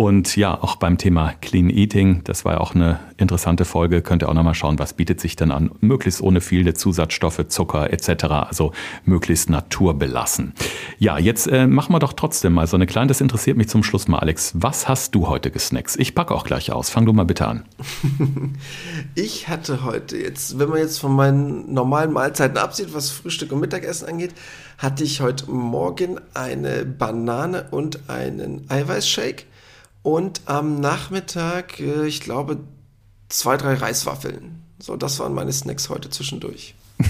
Und 0.00 0.34
ja, 0.34 0.58
auch 0.58 0.76
beim 0.76 0.96
Thema 0.96 1.34
Clean 1.42 1.68
Eating, 1.68 2.24
das 2.24 2.46
war 2.46 2.54
ja 2.54 2.60
auch 2.60 2.74
eine 2.74 3.00
interessante 3.18 3.66
Folge, 3.66 4.00
könnt 4.00 4.22
ihr 4.22 4.30
auch 4.30 4.34
nochmal 4.34 4.54
schauen, 4.54 4.78
was 4.78 4.94
bietet 4.94 5.20
sich 5.20 5.36
denn 5.36 5.50
an, 5.50 5.70
möglichst 5.82 6.22
ohne 6.22 6.40
viele 6.40 6.72
Zusatzstoffe, 6.72 7.48
Zucker 7.48 7.92
etc., 7.92 8.24
also 8.48 8.72
möglichst 9.04 9.50
naturbelassen. 9.50 10.54
Ja, 10.98 11.18
jetzt 11.18 11.48
äh, 11.48 11.66
machen 11.66 11.92
wir 11.92 11.98
doch 11.98 12.14
trotzdem 12.14 12.54
mal 12.54 12.66
so 12.66 12.76
eine 12.76 12.86
kleine, 12.86 13.08
das 13.08 13.20
interessiert 13.20 13.58
mich 13.58 13.68
zum 13.68 13.82
Schluss 13.82 14.08
mal, 14.08 14.20
Alex. 14.20 14.52
Was 14.54 14.88
hast 14.88 15.14
du 15.14 15.28
heute 15.28 15.50
gesnackt? 15.50 15.96
Ich 15.98 16.14
packe 16.14 16.34
auch 16.34 16.44
gleich 16.44 16.72
aus. 16.72 16.88
Fang 16.88 17.04
du 17.04 17.12
mal 17.12 17.26
bitte 17.26 17.46
an. 17.46 17.64
ich 19.14 19.48
hatte 19.48 19.84
heute 19.84 20.16
jetzt, 20.16 20.58
wenn 20.58 20.70
man 20.70 20.78
jetzt 20.78 20.98
von 20.98 21.14
meinen 21.14 21.74
normalen 21.74 22.14
Mahlzeiten 22.14 22.56
absieht, 22.56 22.94
was 22.94 23.10
Frühstück 23.10 23.52
und 23.52 23.60
Mittagessen 23.60 24.08
angeht, 24.08 24.32
hatte 24.78 25.04
ich 25.04 25.20
heute 25.20 25.50
Morgen 25.50 26.18
eine 26.32 26.86
Banane 26.86 27.66
und 27.70 28.08
einen 28.08 28.64
Eiweißshake 28.70 29.44
und 30.02 30.42
am 30.46 30.80
Nachmittag, 30.80 31.80
äh, 31.80 32.06
ich 32.06 32.20
glaube, 32.20 32.58
zwei, 33.28 33.56
drei 33.56 33.74
Reiswaffeln. 33.74 34.62
So, 34.78 34.96
das 34.96 35.18
waren 35.18 35.34
meine 35.34 35.52
Snacks 35.52 35.88
heute 35.88 36.10
zwischendurch. 36.10 36.74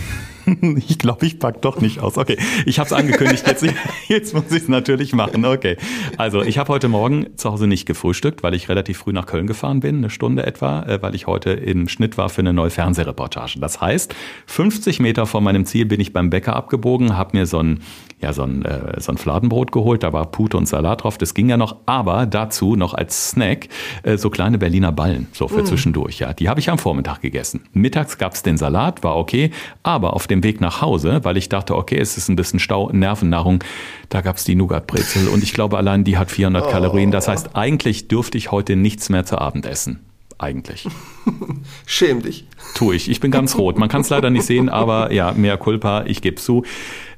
ich 0.88 0.98
glaube, 0.98 1.26
ich 1.26 1.38
pack 1.38 1.62
doch 1.62 1.80
nicht 1.80 2.00
aus. 2.00 2.16
Okay, 2.16 2.36
ich 2.66 2.78
habe 2.78 2.86
es 2.86 2.92
angekündigt, 2.92 3.46
jetzt, 3.46 3.64
jetzt 4.08 4.34
muss 4.34 4.50
ich 4.50 4.62
es 4.62 4.68
natürlich 4.68 5.12
machen. 5.12 5.44
Okay, 5.44 5.76
also 6.16 6.42
ich 6.42 6.58
habe 6.58 6.68
heute 6.68 6.88
Morgen 6.88 7.26
zu 7.36 7.50
Hause 7.50 7.66
nicht 7.66 7.86
gefrühstückt, 7.86 8.42
weil 8.42 8.54
ich 8.54 8.68
relativ 8.68 8.98
früh 8.98 9.12
nach 9.12 9.26
Köln 9.26 9.46
gefahren 9.46 9.80
bin, 9.80 9.98
eine 9.98 10.10
Stunde 10.10 10.46
etwa, 10.46 10.82
äh, 10.82 11.02
weil 11.02 11.14
ich 11.14 11.26
heute 11.26 11.50
im 11.50 11.88
Schnitt 11.88 12.18
war 12.18 12.28
für 12.28 12.40
eine 12.40 12.52
neue 12.52 12.70
Fernsehreportage. 12.70 13.58
Das 13.60 13.80
heißt, 13.80 14.14
50 14.46 15.00
Meter 15.00 15.26
vor 15.26 15.40
meinem 15.40 15.64
Ziel 15.64 15.86
bin 15.86 16.00
ich 16.00 16.12
beim 16.12 16.30
Bäcker 16.30 16.56
abgebogen, 16.56 17.16
habe 17.16 17.36
mir 17.36 17.46
so 17.46 17.58
ein 17.58 17.80
ja, 18.20 18.32
so 18.32 18.42
ein, 18.42 18.64
äh, 18.64 19.00
so 19.00 19.12
ein 19.12 19.18
Fladenbrot 19.18 19.72
geholt, 19.72 20.02
da 20.02 20.12
war 20.12 20.26
Pute 20.26 20.56
und 20.56 20.68
Salat 20.68 21.04
drauf, 21.04 21.16
das 21.16 21.34
ging 21.34 21.48
ja 21.48 21.56
noch, 21.56 21.76
aber 21.86 22.26
dazu 22.26 22.76
noch 22.76 22.94
als 22.94 23.30
Snack 23.30 23.68
äh, 24.02 24.16
so 24.16 24.30
kleine 24.30 24.58
Berliner 24.58 24.92
Ballen, 24.92 25.28
so 25.32 25.48
für 25.48 25.62
mm. 25.62 25.66
zwischendurch, 25.66 26.18
ja. 26.18 26.34
Die 26.34 26.48
habe 26.48 26.60
ich 26.60 26.68
am 26.68 26.78
Vormittag 26.78 27.22
gegessen. 27.22 27.62
Mittags 27.72 28.18
gab's 28.18 28.42
den 28.42 28.58
Salat, 28.58 29.02
war 29.02 29.16
okay, 29.16 29.50
aber 29.82 30.12
auf 30.12 30.26
dem 30.26 30.39
Weg 30.42 30.61
nach 30.61 30.81
Hause, 30.81 31.20
weil 31.22 31.37
ich 31.37 31.48
dachte, 31.48 31.76
okay, 31.76 31.98
es 31.98 32.16
ist 32.16 32.29
ein 32.29 32.37
bisschen 32.37 32.59
Stau, 32.59 32.90
Nervennahrung, 32.92 33.62
da 34.09 34.20
gab's 34.20 34.44
die 34.44 34.55
Nougatbrezel 34.55 35.29
und 35.29 35.42
ich 35.42 35.53
glaube 35.53 35.76
allein 35.76 36.05
die 36.05 36.18
hat 36.18 36.31
400 36.31 36.66
oh. 36.66 36.70
Kalorien. 36.70 37.11
Das 37.11 37.29
heißt, 37.29 37.55
eigentlich 37.55 38.09
dürfte 38.09 38.38
ich 38.38 38.50
heute 38.50 38.76
nichts 38.76 39.09
mehr 39.09 39.24
zu 39.24 39.38
Abend 39.38 39.66
essen 39.66 40.00
eigentlich. 40.40 40.87
Schäm 41.87 42.22
dich. 42.22 42.46
Tu 42.74 42.92
ich. 42.92 43.11
Ich 43.11 43.20
bin 43.20 43.31
ganz 43.31 43.57
rot. 43.57 43.79
Man 43.79 43.88
kann 43.88 44.00
es 44.00 44.09
leider 44.09 44.31
nicht 44.31 44.44
sehen, 44.44 44.68
aber 44.68 45.12
ja, 45.12 45.33
mehr 45.33 45.59
Culpa, 45.59 46.05
ich 46.07 46.22
gebe 46.22 46.37
zu. 46.37 46.64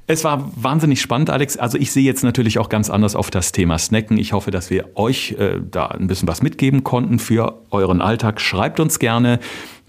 Es 0.08 0.24
war 0.24 0.50
wahnsinnig 0.56 1.00
spannend, 1.00 1.30
Alex. 1.30 1.56
Also 1.56 1.78
ich 1.78 1.92
sehe 1.92 2.02
jetzt 2.02 2.24
natürlich 2.24 2.58
auch 2.58 2.68
ganz 2.68 2.90
anders 2.90 3.14
auf 3.14 3.30
das 3.30 3.52
Thema 3.52 3.78
Snacken. 3.78 4.18
Ich 4.18 4.32
hoffe, 4.32 4.50
dass 4.50 4.68
wir 4.68 4.90
euch 4.96 5.36
äh, 5.38 5.60
da 5.70 5.86
ein 5.86 6.08
bisschen 6.08 6.26
was 6.26 6.42
mitgeben 6.42 6.82
konnten 6.82 7.18
für 7.18 7.60
euren 7.70 8.00
Alltag. 8.00 8.40
Schreibt 8.40 8.80
uns 8.80 8.98
gerne 8.98 9.38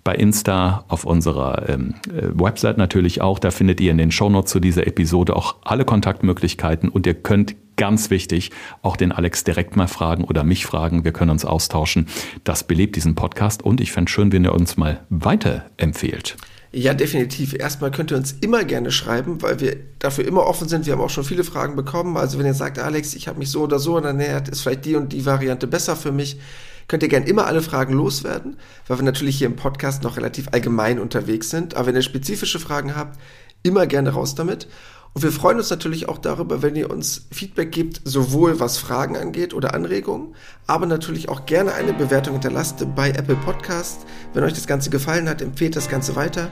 bei 0.04 0.16
Insta, 0.16 0.84
auf 0.88 1.06
unserer 1.06 1.70
ähm, 1.70 1.96
äh, 2.10 2.28
Website 2.34 2.78
natürlich 2.78 3.22
auch. 3.22 3.40
Da 3.40 3.52
findet 3.52 3.80
ihr 3.80 3.92
in 3.92 3.98
den 3.98 4.12
Shownotes 4.12 4.52
zu 4.52 4.60
dieser 4.60 4.86
Episode 4.86 5.36
auch 5.36 5.56
alle 5.64 5.86
Kontaktmöglichkeiten 5.86 6.90
und 6.90 7.08
ihr 7.08 7.14
könnt 7.14 7.56
ganz 7.76 8.10
wichtig 8.10 8.52
auch 8.82 8.98
den 8.98 9.12
Alex 9.12 9.44
direkt 9.44 9.76
mal 9.76 9.88
fragen 9.88 10.26
oder 10.26 10.44
mich 10.44 10.66
fragen. 10.66 11.04
Wir 11.04 11.14
können 11.14 11.32
uns 11.32 11.46
austauschen. 11.46 12.08
Das 12.44 12.64
belebt 12.66 12.96
diesen 12.96 13.16
Podcast 13.16 13.64
und 13.64 13.82
ich 13.82 13.92
fände 13.92 14.12
schön, 14.12 14.32
wenn 14.32 14.44
ihr 14.44 14.54
uns 14.54 14.78
mal 14.78 15.02
weiterempfehlt. 15.10 16.36
Ja, 16.76 16.96
definitiv. 16.96 17.54
Erstmal 17.54 17.92
könnt 17.92 18.12
ihr 18.12 18.18
uns 18.18 18.32
immer 18.42 18.64
gerne 18.64 18.92
schreiben, 18.92 19.44
weil 19.44 19.60
wir 19.60 19.78
dafür 20.00 20.26
immer 20.26 20.48
offen 20.48 20.68
sind. 20.68 20.88
Wir 20.88 20.94
haben 20.94 21.02
auch 21.02 21.10
schon 21.12 21.24
viele 21.24 21.44
Fragen 21.44 21.76
bekommen. 21.76 22.18
Also 22.18 22.40
wenn 22.40 22.48
ihr 22.48 22.56
sagt, 22.56 22.80
Alex, 22.80 23.14
ich 23.14 23.28
habe 23.28 23.38
mich 23.38 23.52
so 23.52 23.62
oder 23.62 23.78
so 23.78 23.96
ernährt, 23.98 24.50
ist 24.50 24.62
vielleicht 24.62 24.86
die 24.86 24.96
und 24.96 25.14
die 25.14 25.24
Variante 25.24 25.68
besser 25.68 25.96
für 25.96 26.12
mich, 26.12 26.40
könnt 26.88 27.04
ihr 27.04 27.10
gerne 27.10 27.28
immer 27.28 27.46
alle 27.46 27.62
Fragen 27.62 27.94
loswerden, 27.94 28.58
weil 28.88 29.00
wir 29.00 29.06
natürlich 29.06 29.38
hier 29.38 29.48
im 29.48 29.56
Podcast 29.56 30.04
noch 30.04 30.18
relativ 30.18 30.50
allgemein 30.52 31.00
unterwegs 31.00 31.50
sind. 31.50 31.76
Aber 31.76 31.88
wenn 31.88 31.96
ihr 31.96 32.02
spezifische 32.02 32.60
Fragen 32.60 32.96
habt, 32.96 33.20
immer 33.64 33.88
gerne 33.88 34.12
raus 34.12 34.36
damit. 34.36 34.68
Und 35.14 35.22
wir 35.22 35.32
freuen 35.32 35.58
uns 35.58 35.70
natürlich 35.70 36.10
auch 36.10 36.18
darüber, 36.18 36.64
wenn 36.64 36.76
ihr 36.76 36.90
uns 36.90 37.28
Feedback 37.32 37.72
gebt, 37.72 38.02
sowohl 38.04 38.60
was 38.60 38.80
Fragen 38.80 39.16
angeht 39.16 39.54
oder 39.54 39.76
Anregungen, 39.76 40.34
aber 40.66 40.88
natürlich 40.88 41.30
auch 41.30 41.46
gerne 41.46 41.74
eine 41.74 41.94
Bewertung 41.94 42.34
hinterlasst 42.34 42.84
bei 42.96 43.12
Apple 43.12 43.36
Podcast. 43.36 44.08
Wenn 44.34 44.44
euch 44.44 44.54
das 44.54 44.66
Ganze 44.66 44.90
gefallen 44.90 45.30
hat, 45.30 45.44
empfehlt 45.44 45.76
das 45.76 45.88
Ganze 45.88 46.16
weiter, 46.16 46.50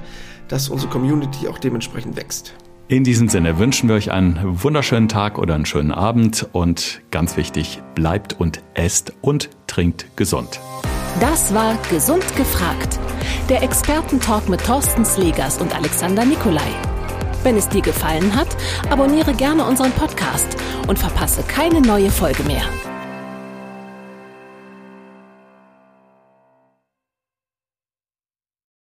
dass 0.47 0.69
unsere 0.69 0.91
Community 0.91 1.47
auch 1.47 1.57
dementsprechend 1.57 2.15
wächst. 2.15 2.53
In 2.91 3.05
diesem 3.05 3.29
Sinne 3.29 3.57
wünschen 3.57 3.87
wir 3.87 3.95
euch 3.95 4.11
einen 4.11 4.37
wunderschönen 4.43 5.07
Tag 5.07 5.37
oder 5.37 5.55
einen 5.55 5.65
schönen 5.65 5.93
Abend 5.93 6.45
und 6.51 6.99
ganz 7.09 7.37
wichtig, 7.37 7.81
bleibt 7.95 8.37
und 8.37 8.61
esst 8.73 9.13
und 9.21 9.49
trinkt 9.65 10.07
gesund. 10.17 10.59
Das 11.21 11.53
war 11.53 11.77
Gesund 11.89 12.35
gefragt. 12.35 12.99
Der 13.47 13.63
Expertentalk 13.63 14.49
mit 14.49 14.61
Thorsten 14.65 15.05
Slegers 15.05 15.61
und 15.61 15.73
Alexander 15.73 16.25
Nikolai. 16.25 16.67
Wenn 17.43 17.55
es 17.55 17.69
dir 17.69 17.81
gefallen 17.81 18.35
hat, 18.35 18.49
abonniere 18.89 19.35
gerne 19.35 19.63
unseren 19.63 19.93
Podcast 19.93 20.57
und 20.89 20.99
verpasse 20.99 21.43
keine 21.43 21.79
neue 21.79 22.11
Folge 22.11 22.43
mehr. 22.43 22.63